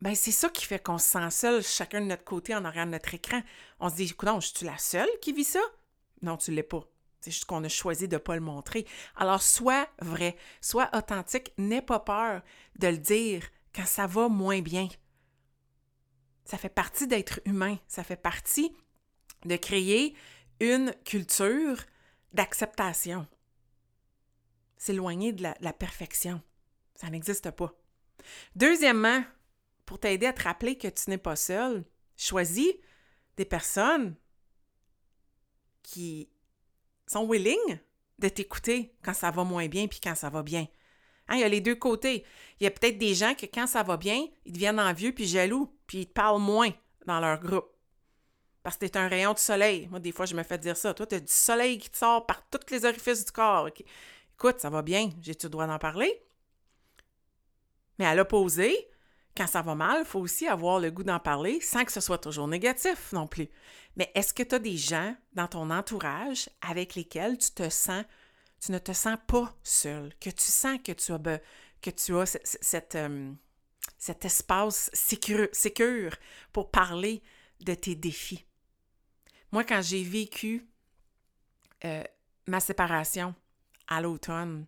ben 0.00 0.14
c'est 0.14 0.32
ça 0.32 0.48
qui 0.48 0.64
fait 0.64 0.82
qu'on 0.82 0.98
se 0.98 1.10
sent 1.10 1.30
seul 1.30 1.62
chacun 1.62 2.00
de 2.00 2.06
notre 2.06 2.24
côté 2.24 2.54
en 2.54 2.60
de 2.60 2.84
notre 2.84 3.14
écran. 3.14 3.42
On 3.78 3.88
se 3.88 3.96
dit, 3.96 4.04
écoute, 4.04 4.28
je 4.40 4.46
suis 4.46 4.66
la 4.66 4.78
seule 4.78 5.08
qui 5.20 5.32
vit 5.32 5.44
ça? 5.44 5.60
Non, 6.22 6.36
tu 6.36 6.50
l'es 6.50 6.62
pas. 6.62 6.84
C'est 7.20 7.30
juste 7.30 7.44
qu'on 7.44 7.62
a 7.62 7.68
choisi 7.68 8.08
de 8.08 8.16
ne 8.16 8.18
pas 8.18 8.34
le 8.34 8.40
montrer. 8.40 8.84
Alors, 9.14 9.42
sois 9.42 9.88
vrai, 10.00 10.36
sois 10.60 10.90
authentique, 10.92 11.52
n'aie 11.56 11.82
pas 11.82 12.00
peur 12.00 12.42
de 12.80 12.88
le 12.88 12.98
dire 12.98 13.44
quand 13.72 13.86
ça 13.86 14.08
va 14.08 14.28
moins 14.28 14.60
bien. 14.60 14.88
Ça 16.44 16.58
fait 16.58 16.68
partie 16.68 17.06
d'être 17.06 17.40
humain. 17.44 17.78
Ça 17.86 18.02
fait 18.02 18.16
partie 18.16 18.74
de 19.44 19.56
créer 19.56 20.16
une 20.62 20.94
culture 21.04 21.76
d'acceptation. 22.32 23.26
S'éloigner 24.76 25.32
de 25.32 25.42
la, 25.42 25.72
perfection. 25.72 26.40
Ça 26.94 27.10
n'existe 27.10 27.50
pas. 27.50 27.74
Deuxièmement, 28.54 29.24
pour 29.84 29.98
t'aider 29.98 30.26
à 30.26 30.32
te 30.32 30.44
rappeler 30.44 30.78
que 30.78 30.86
tu 30.86 31.10
n'es 31.10 31.18
pas 31.18 31.34
seul, 31.34 31.84
choisis 32.16 32.72
des 33.36 33.44
personnes 33.44 34.14
qui 35.82 36.30
sont 37.08 37.28
willing 37.28 37.80
de 38.20 38.28
t'écouter 38.28 38.94
quand 39.02 39.14
ça 39.14 39.32
va 39.32 39.42
moins 39.42 39.66
bien 39.66 39.88
puis 39.88 39.98
quand 40.00 40.14
ça 40.14 40.30
va 40.30 40.44
bien. 40.44 40.68
Hein, 41.26 41.36
il 41.36 41.40
y 41.40 41.44
a 41.44 41.48
les 41.48 41.60
deux 41.60 41.74
côtés. 41.74 42.24
Il 42.60 42.64
y 42.64 42.66
a 42.68 42.70
peut-être 42.70 42.98
des 42.98 43.14
gens 43.14 43.34
que 43.34 43.46
quand 43.46 43.66
ça 43.66 43.82
va 43.82 43.96
bien, 43.96 44.26
ils 44.44 44.52
deviennent 44.52 44.78
envieux 44.78 45.12
puis 45.12 45.26
jaloux, 45.26 45.76
puis 45.88 46.02
ils 46.02 46.06
te 46.06 46.12
parlent 46.12 46.40
moins 46.40 46.70
dans 47.06 47.18
leur 47.18 47.40
groupe. 47.40 47.71
Parce 48.62 48.76
que 48.76 48.86
t'es 48.86 48.96
un 48.96 49.08
rayon 49.08 49.32
de 49.32 49.38
soleil. 49.38 49.88
Moi, 49.88 49.98
des 49.98 50.12
fois, 50.12 50.26
je 50.26 50.34
me 50.34 50.42
fais 50.42 50.58
dire 50.58 50.76
ça. 50.76 50.94
Toi, 50.94 51.06
tu 51.06 51.16
as 51.16 51.20
du 51.20 51.32
soleil 51.32 51.78
qui 51.78 51.90
te 51.90 51.96
sort 51.96 52.26
par 52.26 52.48
tous 52.48 52.70
les 52.70 52.84
orifices 52.84 53.24
du 53.24 53.32
corps. 53.32 53.68
Écoute, 54.34 54.60
ça 54.60 54.70
va 54.70 54.82
bien. 54.82 55.10
J'ai-tu 55.20 55.46
le 55.46 55.50
droit 55.50 55.66
d'en 55.66 55.78
parler? 55.78 56.22
Mais 57.98 58.06
à 58.06 58.14
l'opposé, 58.14 58.88
quand 59.36 59.46
ça 59.46 59.62
va 59.62 59.74
mal, 59.74 60.00
il 60.00 60.04
faut 60.04 60.20
aussi 60.20 60.46
avoir 60.46 60.78
le 60.78 60.90
goût 60.90 61.04
d'en 61.04 61.18
parler 61.18 61.60
sans 61.60 61.84
que 61.84 61.92
ce 61.92 62.00
soit 62.00 62.18
toujours 62.18 62.48
négatif 62.48 63.12
non 63.12 63.26
plus. 63.26 63.48
Mais 63.96 64.10
est-ce 64.14 64.34
que 64.34 64.42
tu 64.42 64.54
as 64.54 64.58
des 64.58 64.76
gens 64.76 65.14
dans 65.32 65.48
ton 65.48 65.70
entourage 65.70 66.48
avec 66.60 66.94
lesquels 66.94 67.38
tu 67.38 67.50
te 67.50 67.68
sens, 67.68 68.04
tu 68.60 68.72
ne 68.72 68.78
te 68.78 68.92
sens 68.92 69.18
pas 69.26 69.54
seul, 69.62 70.14
que 70.20 70.30
tu 70.30 70.44
sens 70.44 70.78
que 70.84 70.92
tu 70.92 71.12
as, 71.12 71.40
que 71.80 71.90
tu 71.90 72.16
as 72.16 72.38
euh, 72.94 73.32
cet 73.98 74.24
espace 74.24 74.90
sécure, 74.92 76.16
pour 76.52 76.70
parler 76.70 77.22
de 77.60 77.74
tes 77.74 77.94
défis? 77.94 78.44
Moi, 79.52 79.64
quand 79.64 79.82
j'ai 79.82 80.02
vécu 80.02 80.66
euh, 81.84 82.02
ma 82.46 82.58
séparation 82.58 83.34
à 83.86 84.00
l'automne, 84.00 84.66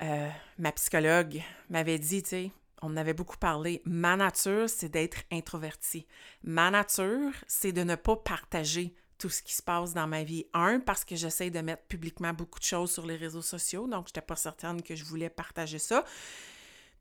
euh, 0.00 0.30
ma 0.58 0.70
psychologue 0.72 1.42
m'avait 1.68 1.98
dit, 1.98 2.22
tu 2.22 2.28
sais, 2.28 2.52
on 2.82 2.96
avait 2.96 3.14
beaucoup 3.14 3.36
parlé, 3.36 3.82
ma 3.84 4.16
nature, 4.16 4.70
c'est 4.70 4.88
d'être 4.88 5.18
introverti. 5.32 6.06
Ma 6.44 6.70
nature, 6.70 7.32
c'est 7.48 7.72
de 7.72 7.82
ne 7.82 7.96
pas 7.96 8.14
partager 8.16 8.94
tout 9.18 9.28
ce 9.28 9.42
qui 9.42 9.54
se 9.54 9.62
passe 9.62 9.92
dans 9.92 10.06
ma 10.06 10.22
vie. 10.22 10.46
Un, 10.54 10.78
parce 10.78 11.04
que 11.04 11.16
j'essaie 11.16 11.50
de 11.50 11.58
mettre 11.58 11.82
publiquement 11.86 12.32
beaucoup 12.32 12.60
de 12.60 12.64
choses 12.64 12.92
sur 12.92 13.04
les 13.04 13.16
réseaux 13.16 13.42
sociaux, 13.42 13.88
donc 13.88 14.06
je 14.06 14.10
n'étais 14.10 14.20
pas 14.20 14.36
certaine 14.36 14.80
que 14.82 14.94
je 14.94 15.04
voulais 15.04 15.30
partager 15.30 15.80
ça. 15.80 16.04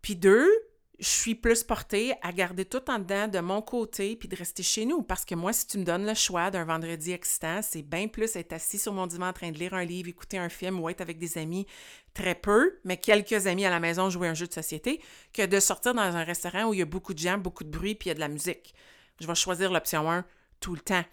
Puis 0.02 0.16
deux, 0.16 0.50
je 1.00 1.08
suis 1.08 1.36
plus 1.36 1.64
portée 1.64 2.16
à 2.24 2.32
garder 2.32 2.66
tout 2.66 2.90
en 2.90 2.98
dedans 2.98 3.28
de 3.28 3.40
mon 3.40 3.62
côté 3.62 4.16
puis 4.16 4.28
de 4.28 4.36
rester 4.36 4.64
chez 4.64 4.86
nous. 4.86 5.04
Parce 5.04 5.26
que 5.26 5.36
moi, 5.36 5.54
si 5.54 5.68
tu 5.68 5.78
me 5.78 5.84
donnes 5.84 6.06
le 6.06 6.16
choix 6.16 6.50
d'un 6.50 6.64
vendredi 6.64 7.12
excitant, 7.12 7.62
c'est 7.62 7.84
bien 7.84 8.08
plus 8.08 8.36
être 8.36 8.54
assis 8.54 8.80
sur 8.80 8.94
mon 8.94 9.06
divan 9.06 9.28
en 9.28 9.34
train 9.34 9.52
de 9.52 9.60
lire 9.60 9.76
un 9.76 9.86
livre, 9.86 10.10
écouter 10.10 10.40
un 10.40 10.50
film 10.50 10.80
ou 10.80 10.90
être 10.90 11.02
avec 11.02 11.20
des 11.20 11.38
amis, 11.38 11.68
très 12.16 12.34
peu, 12.34 12.80
mais 12.84 12.98
quelques 12.98 13.46
amis 13.46 13.66
à 13.66 13.70
la 13.70 13.80
maison 13.80 14.10
jouer 14.10 14.28
un 14.28 14.34
jeu 14.34 14.48
de 14.48 14.54
société, 14.54 15.00
que 15.34 15.46
de 15.46 15.60
sortir 15.60 15.94
dans 15.94 16.02
un 16.02 16.24
restaurant 16.24 16.66
où 16.66 16.74
il 16.74 16.80
y 16.80 16.82
a 16.82 16.86
beaucoup 16.86 17.14
de 17.14 17.20
gens, 17.20 17.38
beaucoup 17.38 17.64
de 17.64 17.70
bruit 17.70 17.94
puis 17.94 18.08
il 18.08 18.10
y 18.10 18.12
a 18.12 18.16
de 18.16 18.20
la 18.20 18.28
musique. 18.28 18.74
Je 19.22 19.28
vais 19.28 19.36
choisir 19.36 19.72
l'option 19.72 20.12
1 20.12 20.26
tout 20.60 20.74
le 20.74 20.82
temps. 20.82 21.06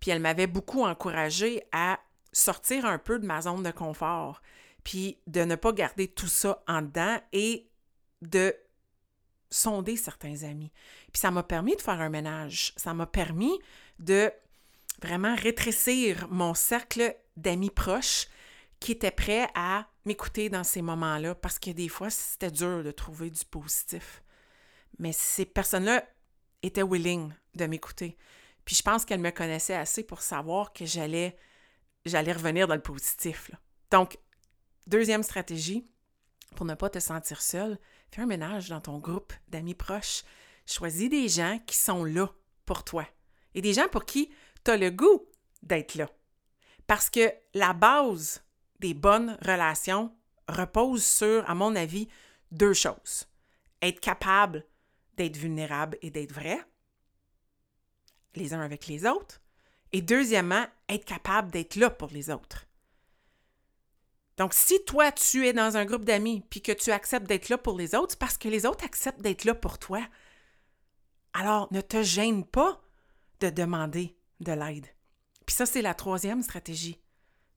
Puis 0.00 0.12
elle 0.12 0.20
m'avait 0.20 0.46
beaucoup 0.46 0.84
encouragée 0.84 1.64
à 1.72 1.98
sortir 2.32 2.86
un 2.86 2.98
peu 2.98 3.18
de 3.18 3.26
ma 3.26 3.40
zone 3.40 3.64
de 3.64 3.72
confort, 3.72 4.42
puis 4.84 5.18
de 5.26 5.40
ne 5.42 5.56
pas 5.56 5.72
garder 5.72 6.06
tout 6.06 6.28
ça 6.28 6.62
en 6.68 6.82
dedans 6.82 7.18
et 7.32 7.68
de 8.22 8.54
sonder 9.54 9.96
certains 9.96 10.42
amis. 10.42 10.72
Puis 11.12 11.20
ça 11.20 11.30
m'a 11.30 11.42
permis 11.42 11.76
de 11.76 11.80
faire 11.80 12.00
un 12.00 12.08
ménage. 12.08 12.72
Ça 12.76 12.92
m'a 12.92 13.06
permis 13.06 13.58
de 13.98 14.32
vraiment 15.00 15.34
rétrécir 15.36 16.26
mon 16.28 16.54
cercle 16.54 17.16
d'amis 17.36 17.70
proches 17.70 18.26
qui 18.80 18.92
étaient 18.92 19.10
prêts 19.10 19.48
à 19.54 19.86
m'écouter 20.04 20.48
dans 20.48 20.64
ces 20.64 20.82
moments-là 20.82 21.34
parce 21.34 21.58
que 21.58 21.70
des 21.70 21.88
fois, 21.88 22.10
c'était 22.10 22.50
dur 22.50 22.82
de 22.82 22.90
trouver 22.90 23.30
du 23.30 23.44
positif. 23.44 24.22
Mais 24.98 25.12
ces 25.12 25.44
personnes-là 25.44 26.04
étaient 26.62 26.82
willing 26.82 27.32
de 27.54 27.66
m'écouter. 27.66 28.16
Puis 28.64 28.76
je 28.76 28.82
pense 28.82 29.04
qu'elles 29.04 29.20
me 29.20 29.30
connaissaient 29.30 29.74
assez 29.74 30.02
pour 30.02 30.20
savoir 30.22 30.72
que 30.72 30.84
j'allais 30.84 31.36
j'allais 32.04 32.32
revenir 32.32 32.66
dans 32.68 32.74
le 32.74 32.82
positif. 32.82 33.50
Donc, 33.90 34.18
deuxième 34.86 35.22
stratégie, 35.22 35.86
pour 36.54 36.66
ne 36.66 36.74
pas 36.74 36.90
te 36.90 36.98
sentir 36.98 37.40
seul, 37.40 37.78
fais 38.10 38.22
un 38.22 38.26
ménage 38.26 38.68
dans 38.68 38.80
ton 38.80 38.98
groupe 38.98 39.32
d'amis 39.48 39.74
proches. 39.74 40.22
Choisis 40.66 41.10
des 41.10 41.28
gens 41.28 41.58
qui 41.66 41.76
sont 41.76 42.04
là 42.04 42.28
pour 42.64 42.84
toi 42.84 43.06
et 43.54 43.60
des 43.60 43.74
gens 43.74 43.88
pour 43.88 44.04
qui 44.04 44.30
tu 44.64 44.70
as 44.70 44.76
le 44.76 44.90
goût 44.90 45.26
d'être 45.62 45.94
là. 45.94 46.08
Parce 46.86 47.10
que 47.10 47.32
la 47.54 47.72
base 47.72 48.42
des 48.80 48.94
bonnes 48.94 49.38
relations 49.42 50.14
repose 50.48 51.04
sur, 51.04 51.48
à 51.48 51.54
mon 51.54 51.74
avis, 51.74 52.08
deux 52.50 52.74
choses. 52.74 53.26
Être 53.82 54.00
capable 54.00 54.64
d'être 55.16 55.36
vulnérable 55.36 55.98
et 56.02 56.10
d'être 56.10 56.32
vrai, 56.32 56.60
les 58.34 58.52
uns 58.52 58.60
avec 58.60 58.86
les 58.86 59.06
autres. 59.06 59.40
Et 59.92 60.02
deuxièmement, 60.02 60.66
être 60.88 61.04
capable 61.04 61.50
d'être 61.50 61.76
là 61.76 61.88
pour 61.88 62.10
les 62.10 62.30
autres. 62.30 62.66
Donc, 64.36 64.52
si 64.52 64.84
toi, 64.84 65.12
tu 65.12 65.46
es 65.46 65.52
dans 65.52 65.76
un 65.76 65.84
groupe 65.84 66.04
d'amis 66.04 66.44
puis 66.50 66.60
que 66.60 66.72
tu 66.72 66.90
acceptes 66.90 67.26
d'être 67.26 67.48
là 67.48 67.58
pour 67.58 67.78
les 67.78 67.94
autres, 67.94 68.12
c'est 68.12 68.18
parce 68.18 68.38
que 68.38 68.48
les 68.48 68.66
autres 68.66 68.84
acceptent 68.84 69.20
d'être 69.20 69.44
là 69.44 69.54
pour 69.54 69.78
toi. 69.78 70.00
Alors, 71.32 71.72
ne 71.72 71.80
te 71.80 72.02
gêne 72.02 72.44
pas 72.44 72.82
de 73.40 73.50
demander 73.50 74.16
de 74.40 74.52
l'aide. 74.52 74.86
Puis 75.46 75.54
ça, 75.54 75.66
c'est 75.66 75.82
la 75.82 75.94
troisième 75.94 76.42
stratégie. 76.42 77.00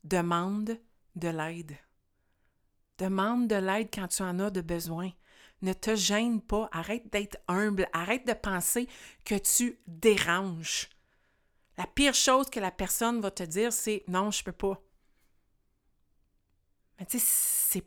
Demande 0.03 0.79
de 1.15 1.29
l'aide. 1.29 1.77
Demande 2.97 3.47
de 3.47 3.55
l'aide 3.55 3.89
quand 3.93 4.07
tu 4.07 4.21
en 4.21 4.39
as 4.39 4.51
de 4.51 4.61
besoin. 4.61 5.11
Ne 5.61 5.73
te 5.73 5.95
gêne 5.95 6.41
pas. 6.41 6.69
Arrête 6.71 7.11
d'être 7.11 7.37
humble. 7.47 7.87
Arrête 7.93 8.27
de 8.27 8.33
penser 8.33 8.87
que 9.25 9.35
tu 9.35 9.79
déranges. 9.87 10.89
La 11.77 11.85
pire 11.85 12.13
chose 12.13 12.49
que 12.49 12.59
la 12.59 12.71
personne 12.71 13.21
va 13.21 13.31
te 13.31 13.43
dire, 13.43 13.71
c'est 13.71 14.03
non, 14.07 14.31
je 14.31 14.43
peux 14.43 14.51
pas. 14.51 14.81
Mais 16.99 17.05
tu 17.05 17.19
sais, 17.19 17.25
c'est. 17.25 17.83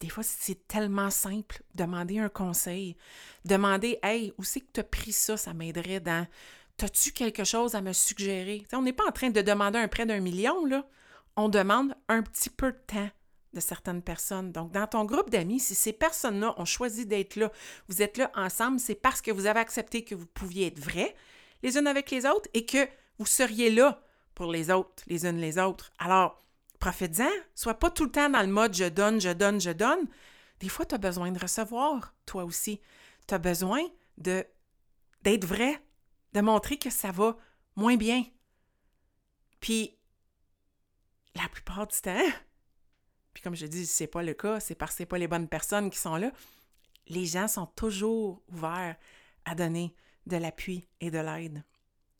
Des 0.00 0.10
fois, 0.10 0.22
c'est 0.22 0.68
tellement 0.68 1.10
simple. 1.10 1.62
Demander 1.74 2.18
un 2.18 2.28
conseil. 2.28 2.96
Demander, 3.44 3.98
hey, 4.02 4.32
où 4.36 4.44
c'est 4.44 4.60
que 4.60 4.70
tu 4.74 4.80
as 4.80 4.84
pris 4.84 5.12
ça? 5.12 5.36
Ça 5.36 5.54
m'aiderait 5.54 6.00
dans. 6.00 6.26
T'as-tu 6.76 7.12
quelque 7.12 7.44
chose 7.44 7.74
à 7.74 7.80
me 7.80 7.94
suggérer? 7.94 8.64
on 8.74 8.82
n'est 8.82 8.92
pas 8.92 9.06
en 9.06 9.12
train 9.12 9.30
de 9.30 9.40
demander 9.40 9.78
un 9.78 9.88
prêt 9.88 10.04
d'un 10.04 10.20
million, 10.20 10.66
là. 10.66 10.86
On 11.36 11.48
demande 11.48 11.94
un 12.08 12.22
petit 12.22 12.50
peu 12.50 12.72
de 12.72 12.78
temps 12.86 13.10
de 13.54 13.60
certaines 13.60 14.02
personnes. 14.02 14.52
Donc, 14.52 14.72
dans 14.72 14.86
ton 14.86 15.04
groupe 15.04 15.30
d'amis, 15.30 15.60
si 15.60 15.74
ces 15.74 15.92
personnes-là 15.92 16.54
ont 16.58 16.64
choisi 16.64 17.06
d'être 17.06 17.36
là, 17.36 17.50
vous 17.88 18.02
êtes 18.02 18.18
là 18.18 18.30
ensemble, 18.34 18.78
c'est 18.78 18.94
parce 18.94 19.22
que 19.22 19.30
vous 19.30 19.46
avez 19.46 19.60
accepté 19.60 20.04
que 20.04 20.14
vous 20.14 20.26
pouviez 20.26 20.66
être 20.66 20.78
vrais 20.78 21.14
les 21.62 21.78
unes 21.78 21.86
avec 21.86 22.10
les 22.10 22.26
autres 22.26 22.48
et 22.54 22.66
que 22.66 22.86
vous 23.18 23.26
seriez 23.26 23.70
là 23.70 24.02
pour 24.34 24.52
les 24.52 24.70
autres, 24.70 25.02
les 25.06 25.26
unes 25.26 25.38
les 25.38 25.58
autres. 25.58 25.92
Alors, 25.98 26.38
Profites-en. 26.78 27.30
Sois 27.54 27.74
pas 27.74 27.90
tout 27.90 28.04
le 28.04 28.10
temps 28.10 28.28
dans 28.28 28.42
le 28.42 28.48
mode 28.48 28.74
je 28.74 28.84
donne, 28.84 29.20
je 29.20 29.30
donne, 29.30 29.60
je 29.60 29.70
donne. 29.70 30.06
Des 30.60 30.68
fois, 30.68 30.86
tu 30.86 30.94
as 30.94 30.98
besoin 30.98 31.32
de 31.32 31.38
recevoir, 31.38 32.14
toi 32.24 32.44
aussi. 32.44 32.80
Tu 33.26 33.34
as 33.34 33.38
besoin 33.38 33.82
de 34.18 34.46
d'être 35.22 35.44
vrai, 35.44 35.82
de 36.34 36.40
montrer 36.40 36.78
que 36.78 36.90
ça 36.90 37.10
va 37.10 37.36
moins 37.74 37.96
bien. 37.96 38.24
Puis, 39.58 39.98
la 41.34 41.48
plupart 41.48 41.88
du 41.88 42.00
temps, 42.00 42.14
puis 43.34 43.42
comme 43.42 43.56
je 43.56 43.66
dis, 43.66 43.86
c'est 43.86 44.06
pas 44.06 44.22
le 44.22 44.34
cas, 44.34 44.60
c'est 44.60 44.76
parce 44.76 44.92
que 44.92 44.98
c'est 44.98 45.06
pas 45.06 45.18
les 45.18 45.26
bonnes 45.26 45.48
personnes 45.48 45.90
qui 45.90 45.98
sont 45.98 46.16
là. 46.16 46.30
Les 47.08 47.26
gens 47.26 47.48
sont 47.48 47.66
toujours 47.66 48.40
ouverts 48.48 48.96
à 49.44 49.54
donner 49.54 49.94
de 50.26 50.36
l'appui 50.36 50.88
et 51.00 51.10
de 51.10 51.18
l'aide. 51.18 51.64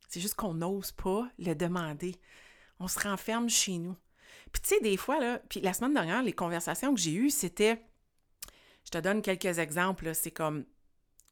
C'est 0.09 0.21
juste 0.21 0.35
qu'on 0.35 0.53
n'ose 0.53 0.91
pas 0.91 1.29
le 1.39 1.53
demander. 1.53 2.15
On 2.79 2.87
se 2.87 2.99
renferme 2.99 3.49
chez 3.49 3.77
nous. 3.77 3.95
Puis 4.51 4.61
tu 4.61 4.69
sais, 4.69 4.79
des 4.81 4.97
fois, 4.97 5.19
là, 5.19 5.39
puis 5.49 5.61
la 5.61 5.73
semaine 5.73 5.93
dernière, 5.93 6.23
les 6.23 6.33
conversations 6.33 6.93
que 6.93 6.99
j'ai 6.99 7.13
eues, 7.13 7.29
c'était, 7.29 7.81
je 8.85 8.91
te 8.91 8.97
donne 8.97 9.21
quelques 9.21 9.59
exemples, 9.59 10.13
c'est 10.13 10.31
comme, 10.31 10.65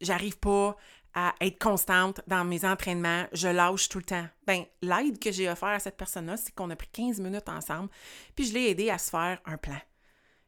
j'arrive 0.02 0.38
pas 0.38 0.76
à 1.14 1.34
être 1.40 1.58
constante 1.60 2.20
dans 2.28 2.44
mes 2.44 2.66
entraînements, 2.66 3.26
je 3.32 3.48
lâche 3.48 3.88
tout 3.88 4.00
le 4.00 4.04
temps. 4.04 4.28
Ben, 4.46 4.66
l'aide 4.82 5.18
que 5.18 5.32
j'ai 5.32 5.50
offert 5.50 5.70
à 5.70 5.80
cette 5.80 5.96
personne-là, 5.96 6.36
c'est 6.36 6.54
qu'on 6.54 6.70
a 6.70 6.76
pris 6.76 6.90
15 6.92 7.22
minutes 7.22 7.48
ensemble, 7.48 7.90
puis 8.36 8.46
je 8.46 8.54
l'ai 8.54 8.70
aidé 8.70 8.90
à 8.90 8.98
se 8.98 9.10
faire 9.10 9.40
un 9.46 9.58
plan. 9.58 9.80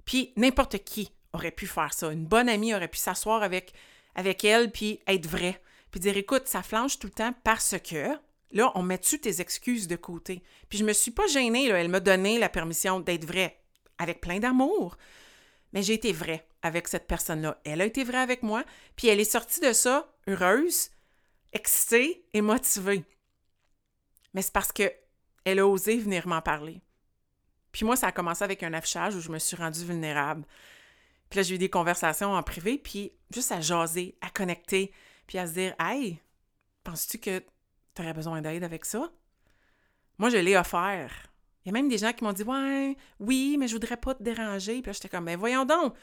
Puis 0.04 0.34
n'importe 0.36 0.80
qui 0.80 1.12
aurait 1.32 1.52
pu 1.52 1.68
faire 1.68 1.94
ça. 1.94 2.12
Une 2.12 2.26
bonne 2.26 2.50
amie 2.50 2.74
aurait 2.74 2.90
pu 2.90 2.98
s'asseoir 2.98 3.44
avec, 3.44 3.74
avec 4.16 4.44
elle, 4.44 4.72
puis 4.72 5.00
être 5.08 5.28
vrai, 5.28 5.62
puis 5.92 6.02
dire, 6.02 6.18
écoute, 6.18 6.48
ça 6.48 6.64
flanche 6.64 7.00
tout 7.00 7.08
le 7.08 7.14
temps 7.14 7.34
parce 7.44 7.76
que 7.80 8.18
Là, 8.52 8.72
on 8.76 8.84
met-tu 8.84 9.20
tes 9.20 9.42
excuses 9.42 9.88
de 9.88 9.96
côté? 9.96 10.42
Puis 10.70 10.78
je 10.78 10.86
me 10.86 10.94
suis 10.94 11.12
pas 11.12 11.28
gênée, 11.28 11.68
là. 11.68 11.80
elle 11.80 11.90
m'a 11.90 12.00
donné 12.00 12.40
la 12.40 12.50
permission 12.50 13.00
d'être 13.00 13.26
vraie, 13.26 13.60
avec 13.98 14.22
plein 14.22 14.40
d'amour. 14.40 14.98
Mais 15.74 15.84
j'ai 15.84 15.94
été 15.94 16.14
vraie 16.14 16.48
avec 16.62 16.88
cette 16.88 17.08
personne-là. 17.08 17.60
Elle 17.66 17.82
a 17.82 17.86
été 17.86 18.04
vraie 18.04 18.18
avec 18.20 18.44
moi, 18.44 18.64
puis 18.96 19.08
elle 19.08 19.20
est 19.20 19.26
sortie 19.26 19.60
de 19.60 19.74
ça 19.74 20.12
heureuse, 20.28 20.90
excitée 21.54 22.26
et 22.34 22.42
motivée. 22.42 23.04
Mais 24.34 24.42
c'est 24.42 24.54
parce 24.54 24.72
que 24.72 24.92
elle 25.44 25.60
a 25.60 25.68
osé 25.68 25.98
venir 25.98 26.28
m'en 26.28 26.42
parler. 26.42 26.82
Puis 27.72 27.86
moi, 27.86 27.96
ça 27.96 28.08
a 28.08 28.12
commencé 28.12 28.44
avec 28.44 28.64
un 28.64 28.74
affichage 28.74 29.16
où 29.16 29.22
je 29.22 29.32
me 29.32 29.40
suis 29.40 29.56
rendue 29.56 29.86
vulnérable. 29.86 30.46
Puis 31.30 31.38
là, 31.38 31.44
j'ai 31.44 31.56
eu 31.56 31.58
des 31.58 31.70
conversations 31.70 32.34
en 32.34 32.44
privé, 32.44 32.78
puis 32.78 33.12
juste 33.34 33.52
à 33.52 33.62
jaser, 33.62 34.18
à 34.22 34.30
connecter, 34.30 34.92
puis 35.26 35.38
à 35.38 35.48
se 35.48 35.54
dire 35.54 35.76
Hey, 35.80 36.20
penses-tu 36.84 37.20
que 37.20 37.44
tu 38.04 38.14
besoin 38.14 38.42
d'aide 38.42 38.64
avec 38.64 38.86
ça? 38.86 39.12
Moi, 40.18 40.30
je 40.30 40.38
l'ai 40.38 40.58
offert. 40.58 41.12
Il 41.64 41.70
y 41.70 41.72
a 41.72 41.74
même 41.74 41.90
des 41.90 41.98
gens 41.98 42.14
qui 42.14 42.24
m'ont 42.24 42.34
dit 42.34 42.44
Ouais, 42.44 42.96
oui, 43.20 43.58
mais 43.60 43.68
je 43.68 43.74
voudrais 43.74 43.98
pas 43.98 44.16
te 44.16 44.24
déranger. 44.24 44.82
Puis 44.82 44.88
là, 44.88 44.94
j'étais 44.94 45.10
comme 45.10 45.26
Ben 45.26 45.38
voyons 45.38 45.66
donc, 45.66 45.94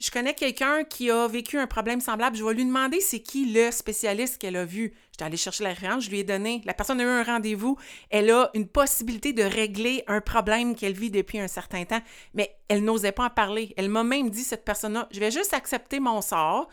je 0.00 0.10
connais 0.10 0.32
quelqu'un 0.32 0.82
qui 0.84 1.10
a 1.10 1.28
vécu 1.28 1.58
un 1.58 1.66
problème 1.66 2.00
semblable, 2.00 2.34
je 2.34 2.42
vais 2.42 2.54
lui 2.54 2.64
demander 2.64 3.00
c'est 3.00 3.20
qui 3.20 3.52
le 3.52 3.70
spécialiste 3.70 4.38
qu'elle 4.38 4.56
a 4.56 4.64
vu. 4.64 4.94
J'étais 5.12 5.24
allée 5.24 5.36
chercher 5.36 5.62
la 5.64 5.70
référence, 5.70 6.04
je 6.04 6.10
lui 6.10 6.20
ai 6.20 6.24
donné. 6.24 6.62
La 6.64 6.72
personne 6.72 7.00
a 7.00 7.04
eu 7.04 7.06
un 7.06 7.22
rendez-vous, 7.22 7.76
elle 8.08 8.30
a 8.30 8.50
une 8.54 8.66
possibilité 8.66 9.34
de 9.34 9.42
régler 9.42 10.02
un 10.06 10.22
problème 10.22 10.74
qu'elle 10.74 10.94
vit 10.94 11.10
depuis 11.10 11.38
un 11.38 11.48
certain 11.48 11.84
temps, 11.84 12.00
mais 12.32 12.56
elle 12.68 12.82
n'osait 12.82 13.12
pas 13.12 13.26
en 13.26 13.30
parler. 13.30 13.74
Elle 13.76 13.90
m'a 13.90 14.02
même 14.02 14.30
dit, 14.30 14.42
cette 14.42 14.64
personne-là, 14.64 15.06
je 15.10 15.20
vais 15.20 15.30
juste 15.30 15.52
accepter 15.52 16.00
mon 16.00 16.22
sort, 16.22 16.68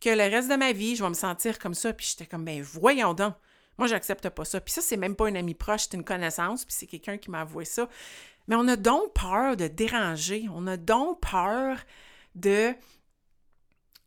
que 0.00 0.10
le 0.10 0.24
reste 0.24 0.50
de 0.50 0.56
ma 0.56 0.72
vie, 0.72 0.96
je 0.96 1.04
vais 1.04 1.08
me 1.08 1.14
sentir 1.14 1.60
comme 1.60 1.74
ça. 1.74 1.92
Puis 1.92 2.08
j'étais 2.10 2.26
comme, 2.26 2.44
ben 2.44 2.60
voyons 2.62 3.14
donc. 3.14 3.34
Moi, 3.78 3.88
j'accepte 3.88 4.28
pas 4.28 4.44
ça. 4.44 4.60
Puis 4.60 4.72
ça, 4.72 4.80
c'est 4.80 4.96
même 4.96 5.16
pas 5.16 5.28
un 5.28 5.34
ami 5.34 5.54
proche, 5.54 5.82
c'est 5.82 5.96
une 5.96 6.04
connaissance, 6.04 6.64
puis 6.64 6.74
c'est 6.76 6.86
quelqu'un 6.86 7.18
qui 7.18 7.30
m'a 7.30 7.40
avoué 7.40 7.64
ça. 7.64 7.88
Mais 8.48 8.56
on 8.56 8.66
a 8.68 8.76
donc 8.76 9.14
peur 9.14 9.56
de 9.56 9.68
déranger. 9.68 10.46
On 10.52 10.66
a 10.66 10.76
donc 10.76 11.20
peur 11.20 11.78
de 12.34 12.74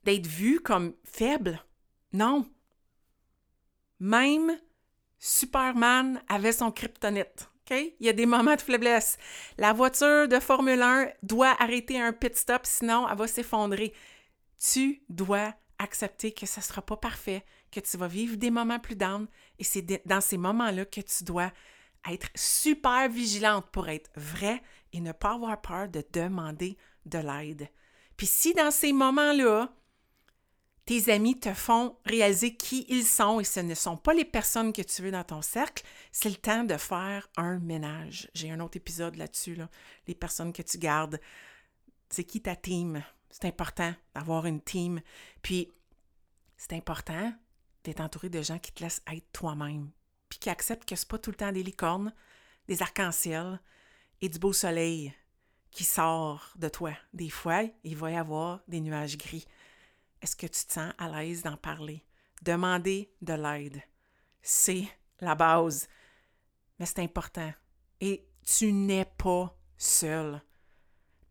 d'être 0.04 0.28
vu 0.28 0.60
comme 0.60 0.94
faible. 1.04 1.60
Non. 2.14 2.48
Même 4.00 4.60
Superman 5.18 6.22
avait 6.30 6.52
son 6.52 6.72
kryptonite. 6.72 7.50
OK? 7.66 7.76
Il 8.00 8.06
y 8.06 8.10
a 8.10 8.14
des 8.14 8.28
moments 8.28 8.56
de 8.56 8.62
faiblesse. 8.62 9.18
La 9.58 9.74
voiture 9.74 10.28
de 10.28 10.40
Formule 10.40 10.82
1 10.82 11.10
doit 11.24 11.56
arrêter 11.60 12.00
un 12.00 12.14
pit 12.14 12.38
stop, 12.38 12.62
sinon 12.66 13.08
elle 13.10 13.18
va 13.18 13.28
s'effondrer. 13.28 13.94
Tu 14.60 15.02
dois 15.10 15.56
accepter 15.80 16.32
que 16.32 16.46
ce 16.46 16.60
ne 16.60 16.64
sera 16.64 16.84
pas 16.84 16.98
parfait, 16.98 17.44
que 17.76 17.80
tu 17.82 17.98
vas 17.98 18.08
vivre 18.08 18.38
des 18.38 18.52
moments 18.52 18.80
plus 18.80 18.96
down, 18.96 19.28
et 19.60 19.64
c'est 19.64 19.86
dans 20.08 20.22
ces 20.22 20.38
moments-là 20.38 20.86
que 20.86 21.02
tu 21.02 21.24
dois 21.24 21.52
être 22.10 22.30
super 22.36 23.10
vigilante 23.10 23.68
pour 23.72 23.90
être 23.90 24.10
vrai 24.16 24.62
et 24.94 25.02
ne 25.02 25.12
pas 25.12 25.34
avoir 25.34 25.60
peur 25.62 25.90
de 25.90 26.04
demander 26.14 26.78
de 27.06 27.18
l'aide. 27.20 27.68
Puis 28.16 28.28
si 28.28 28.54
dans 28.54 28.72
ces 28.72 28.94
moments-là, 28.94 29.74
tes 30.86 31.12
amis 31.12 31.40
te 31.40 31.54
font 31.54 31.98
réaliser 32.06 32.56
qui 32.56 32.86
ils 32.90 33.06
sont 33.06 33.40
et 33.40 33.44
ce 33.44 33.60
ne 33.60 33.74
sont 33.74 33.98
pas 33.98 34.14
les 34.14 34.24
personnes 34.24 34.72
que 34.72 34.84
tu 34.84 35.02
veux 35.02 35.12
dans 35.12 35.24
ton 35.24 35.42
cercle, 35.42 35.84
c'est 36.12 36.30
le 36.30 36.36
temps 36.36 36.64
de 36.64 36.78
faire 36.78 37.28
un 37.38 37.60
ménage. 37.60 38.30
J'ai 38.36 38.52
un 38.52 38.60
autre 38.60 38.78
épisode 38.78 39.16
là-dessus, 39.16 39.56
là. 39.56 39.70
les 40.08 40.16
personnes 40.16 40.54
que 40.54 40.62
tu 40.62 40.78
gardes. 40.78 41.20
C'est 42.10 42.24
qui 42.24 42.42
ta 42.42 42.56
team? 42.56 43.04
C'est 43.32 43.46
important 43.46 43.94
d'avoir 44.14 44.46
une 44.46 44.62
team. 44.62 45.02
Puis, 45.42 45.72
c'est 46.56 46.74
important 46.74 47.34
d'être 47.86 48.02
entouré 48.02 48.30
de 48.30 48.42
gens 48.42 48.60
qui 48.60 48.72
te 48.72 48.84
laissent 48.84 49.02
être 49.08 49.32
toi-même, 49.32 49.92
puis 50.28 50.40
qui 50.40 50.50
acceptent 50.50 50.88
que 50.88 50.96
ce 50.96 51.06
n'est 51.06 51.10
pas 51.10 51.20
tout 51.20 51.32
le 51.32 51.38
temps 51.38 51.52
des 51.52 51.64
licornes, 51.64 52.14
des 52.68 52.82
arcs-en-ciel 52.82 53.60
et 54.22 54.30
du 54.30 54.40
beau 54.40 54.54
soleil 54.54 55.14
qui 55.72 55.84
sort 55.84 56.54
de 56.56 56.70
toi. 56.70 56.94
Des 57.14 57.30
fois, 57.30 57.64
il 57.84 57.96
va 57.96 58.12
y 58.12 58.16
avoir 58.16 58.62
des 58.68 58.82
nuages 58.82 59.18
gris. 59.18 59.46
Est-ce 60.22 60.36
que 60.36 60.48
tu 60.48 60.66
te 60.66 60.74
sens 60.74 60.94
à 60.98 61.10
l'aise 61.10 61.44
d'en 61.44 61.58
parler? 61.58 62.04
Demander 62.42 63.14
de 63.22 63.34
l'aide. 63.34 63.82
C'est 64.42 64.88
la 65.20 65.36
base. 65.36 65.88
Mais 66.80 66.86
c'est 66.86 67.00
important. 67.00 67.54
Et 68.02 68.26
tu 68.46 68.72
n'es 68.72 69.06
pas 69.06 69.58
seul. 69.78 70.42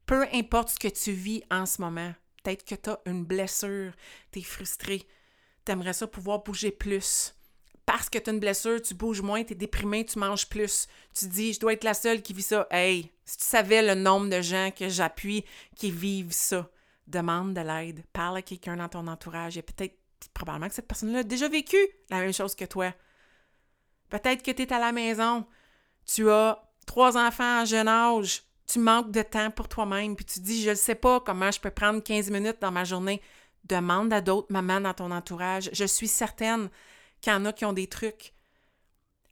Peu 0.06 0.26
importe 0.32 0.70
ce 0.70 0.78
que 0.78 0.88
tu 0.88 1.12
vis 1.12 1.42
en 1.50 1.64
ce 1.64 1.80
moment, 1.80 2.12
peut-être 2.42 2.64
que 2.64 2.74
tu 2.74 2.90
as 2.90 3.00
une 3.06 3.24
blessure, 3.24 3.92
tu 4.30 4.40
es 4.40 4.42
frustré, 4.42 5.06
tu 5.64 5.72
aimerais 5.72 5.92
ça 5.92 6.06
pouvoir 6.06 6.42
bouger 6.42 6.70
plus 6.70 7.34
parce 7.86 8.08
que 8.08 8.18
tu 8.18 8.30
as 8.30 8.32
une 8.32 8.40
blessure, 8.40 8.80
tu 8.80 8.94
bouges 8.94 9.20
moins, 9.20 9.44
tu 9.44 9.52
es 9.52 9.56
déprimé, 9.56 10.04
tu 10.04 10.18
manges 10.18 10.48
plus. 10.48 10.88
Tu 11.18 11.26
dis, 11.26 11.52
je 11.52 11.60
dois 11.60 11.74
être 11.74 11.84
la 11.84 11.94
seule 11.94 12.22
qui 12.22 12.32
vit 12.32 12.42
ça. 12.42 12.66
Hey, 12.70 13.10
si 13.24 13.36
tu 13.38 13.44
savais 13.44 13.82
le 13.82 13.94
nombre 13.94 14.30
de 14.30 14.40
gens 14.40 14.70
que 14.76 14.88
j'appuie 14.88 15.44
qui 15.76 15.90
vivent 15.90 16.32
ça, 16.32 16.70
demande 17.06 17.52
de 17.52 17.60
l'aide, 17.60 18.02
parle 18.12 18.38
à 18.38 18.42
quelqu'un 18.42 18.76
dans 18.76 18.88
ton 18.88 19.06
entourage. 19.06 19.58
A 19.58 19.62
peut-être, 19.62 19.98
probablement 20.32 20.68
que 20.68 20.74
cette 20.74 20.88
personne-là 20.88 21.18
a 21.18 21.22
déjà 21.22 21.48
vécu 21.48 21.76
la 22.08 22.20
même 22.20 22.32
chose 22.32 22.54
que 22.54 22.64
toi. 22.64 22.92
Peut-être 24.08 24.42
que 24.42 24.50
tu 24.50 24.62
es 24.62 24.72
à 24.72 24.78
la 24.78 24.92
maison, 24.92 25.44
tu 26.06 26.30
as 26.30 26.62
trois 26.86 27.18
enfants 27.18 27.62
en 27.62 27.64
jeune 27.66 27.88
âge, 27.88 28.44
tu 28.66 28.78
manques 28.78 29.10
de 29.10 29.20
temps 29.20 29.50
pour 29.50 29.68
toi-même, 29.68 30.16
puis 30.16 30.24
tu 30.24 30.40
dis, 30.40 30.62
je 30.62 30.70
ne 30.70 30.74
sais 30.74 30.94
pas 30.94 31.20
comment 31.20 31.50
je 31.50 31.60
peux 31.60 31.70
prendre 31.70 32.02
15 32.02 32.30
minutes 32.30 32.56
dans 32.60 32.72
ma 32.72 32.84
journée. 32.84 33.20
Demande 33.64 34.12
à 34.12 34.20
d'autres 34.20 34.52
mamans 34.52 34.80
dans 34.80 34.94
ton 34.94 35.10
entourage. 35.10 35.70
Je 35.72 35.84
suis 35.84 36.08
certaine 36.08 36.68
qu'il 37.20 37.32
y 37.32 37.36
en 37.36 37.44
a 37.44 37.52
qui 37.52 37.64
ont 37.64 37.72
des 37.72 37.86
trucs. 37.86 38.34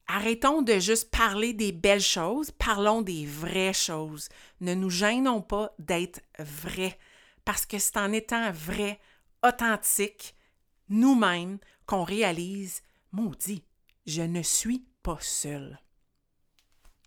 Arrêtons 0.07 0.63
de 0.63 0.79
juste 0.79 1.11
parler 1.11 1.53
des 1.53 1.73
belles 1.73 2.01
choses, 2.01 2.51
parlons 2.51 3.03
des 3.03 3.25
vraies 3.25 3.73
choses. 3.73 4.29
Ne 4.61 4.75
nous 4.75 4.91
gênons 4.91 5.41
pas 5.43 5.75
d'être 5.79 6.21
vrais, 6.39 6.99
parce 7.45 7.67
que 7.67 7.79
c'est 7.79 7.97
en 7.97 8.13
étant 8.13 8.51
vrai, 8.53 9.01
authentique, 9.43 10.35
nous-mêmes, 10.89 11.59
qu'on 11.87 12.05
réalise, 12.05 12.83
maudit, 13.13 13.65
je 14.07 14.23
ne 14.23 14.43
suis 14.43 14.85
pas 15.03 15.19
seule. 15.21 15.79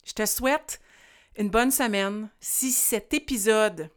Je 0.05 0.13
te 0.13 0.25
souhaite 0.25 0.79
une 1.37 1.49
bonne 1.49 1.71
semaine. 1.71 2.29
Si 2.39 2.71
cet 2.71 3.13
épisode 3.13 3.89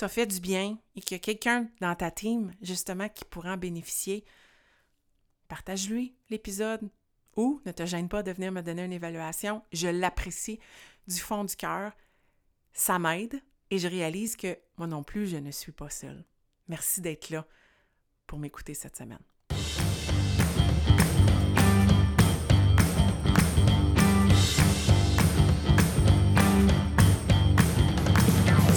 t'a 0.00 0.08
fait 0.08 0.26
du 0.26 0.40
bien 0.40 0.78
et 0.96 1.02
qu'il 1.02 1.14
y 1.14 1.16
a 1.16 1.18
quelqu'un 1.18 1.68
dans 1.82 1.94
ta 1.94 2.10
team, 2.10 2.54
justement, 2.62 3.10
qui 3.10 3.26
pourra 3.26 3.52
en 3.52 3.56
bénéficier, 3.58 4.24
partage-lui 5.46 6.16
l'épisode 6.30 6.88
ou 7.36 7.60
ne 7.66 7.72
te 7.72 7.84
gêne 7.84 8.08
pas 8.08 8.22
de 8.22 8.32
venir 8.32 8.50
me 8.50 8.62
donner 8.62 8.82
une 8.82 8.94
évaluation. 8.94 9.62
Je 9.72 9.88
l'apprécie 9.88 10.58
du 11.06 11.18
fond 11.18 11.44
du 11.44 11.54
cœur. 11.54 11.92
Ça 12.72 12.98
m'aide 12.98 13.42
et 13.70 13.78
je 13.78 13.88
réalise 13.88 14.36
que 14.36 14.58
moi 14.78 14.86
non 14.86 15.02
plus, 15.02 15.26
je 15.26 15.36
ne 15.36 15.50
suis 15.50 15.72
pas 15.72 15.90
seule. 15.90 16.24
Merci 16.68 17.02
d'être 17.02 17.28
là 17.28 17.46
pour 18.26 18.38
m'écouter 18.38 18.72
cette 18.72 18.96
semaine. 18.96 19.29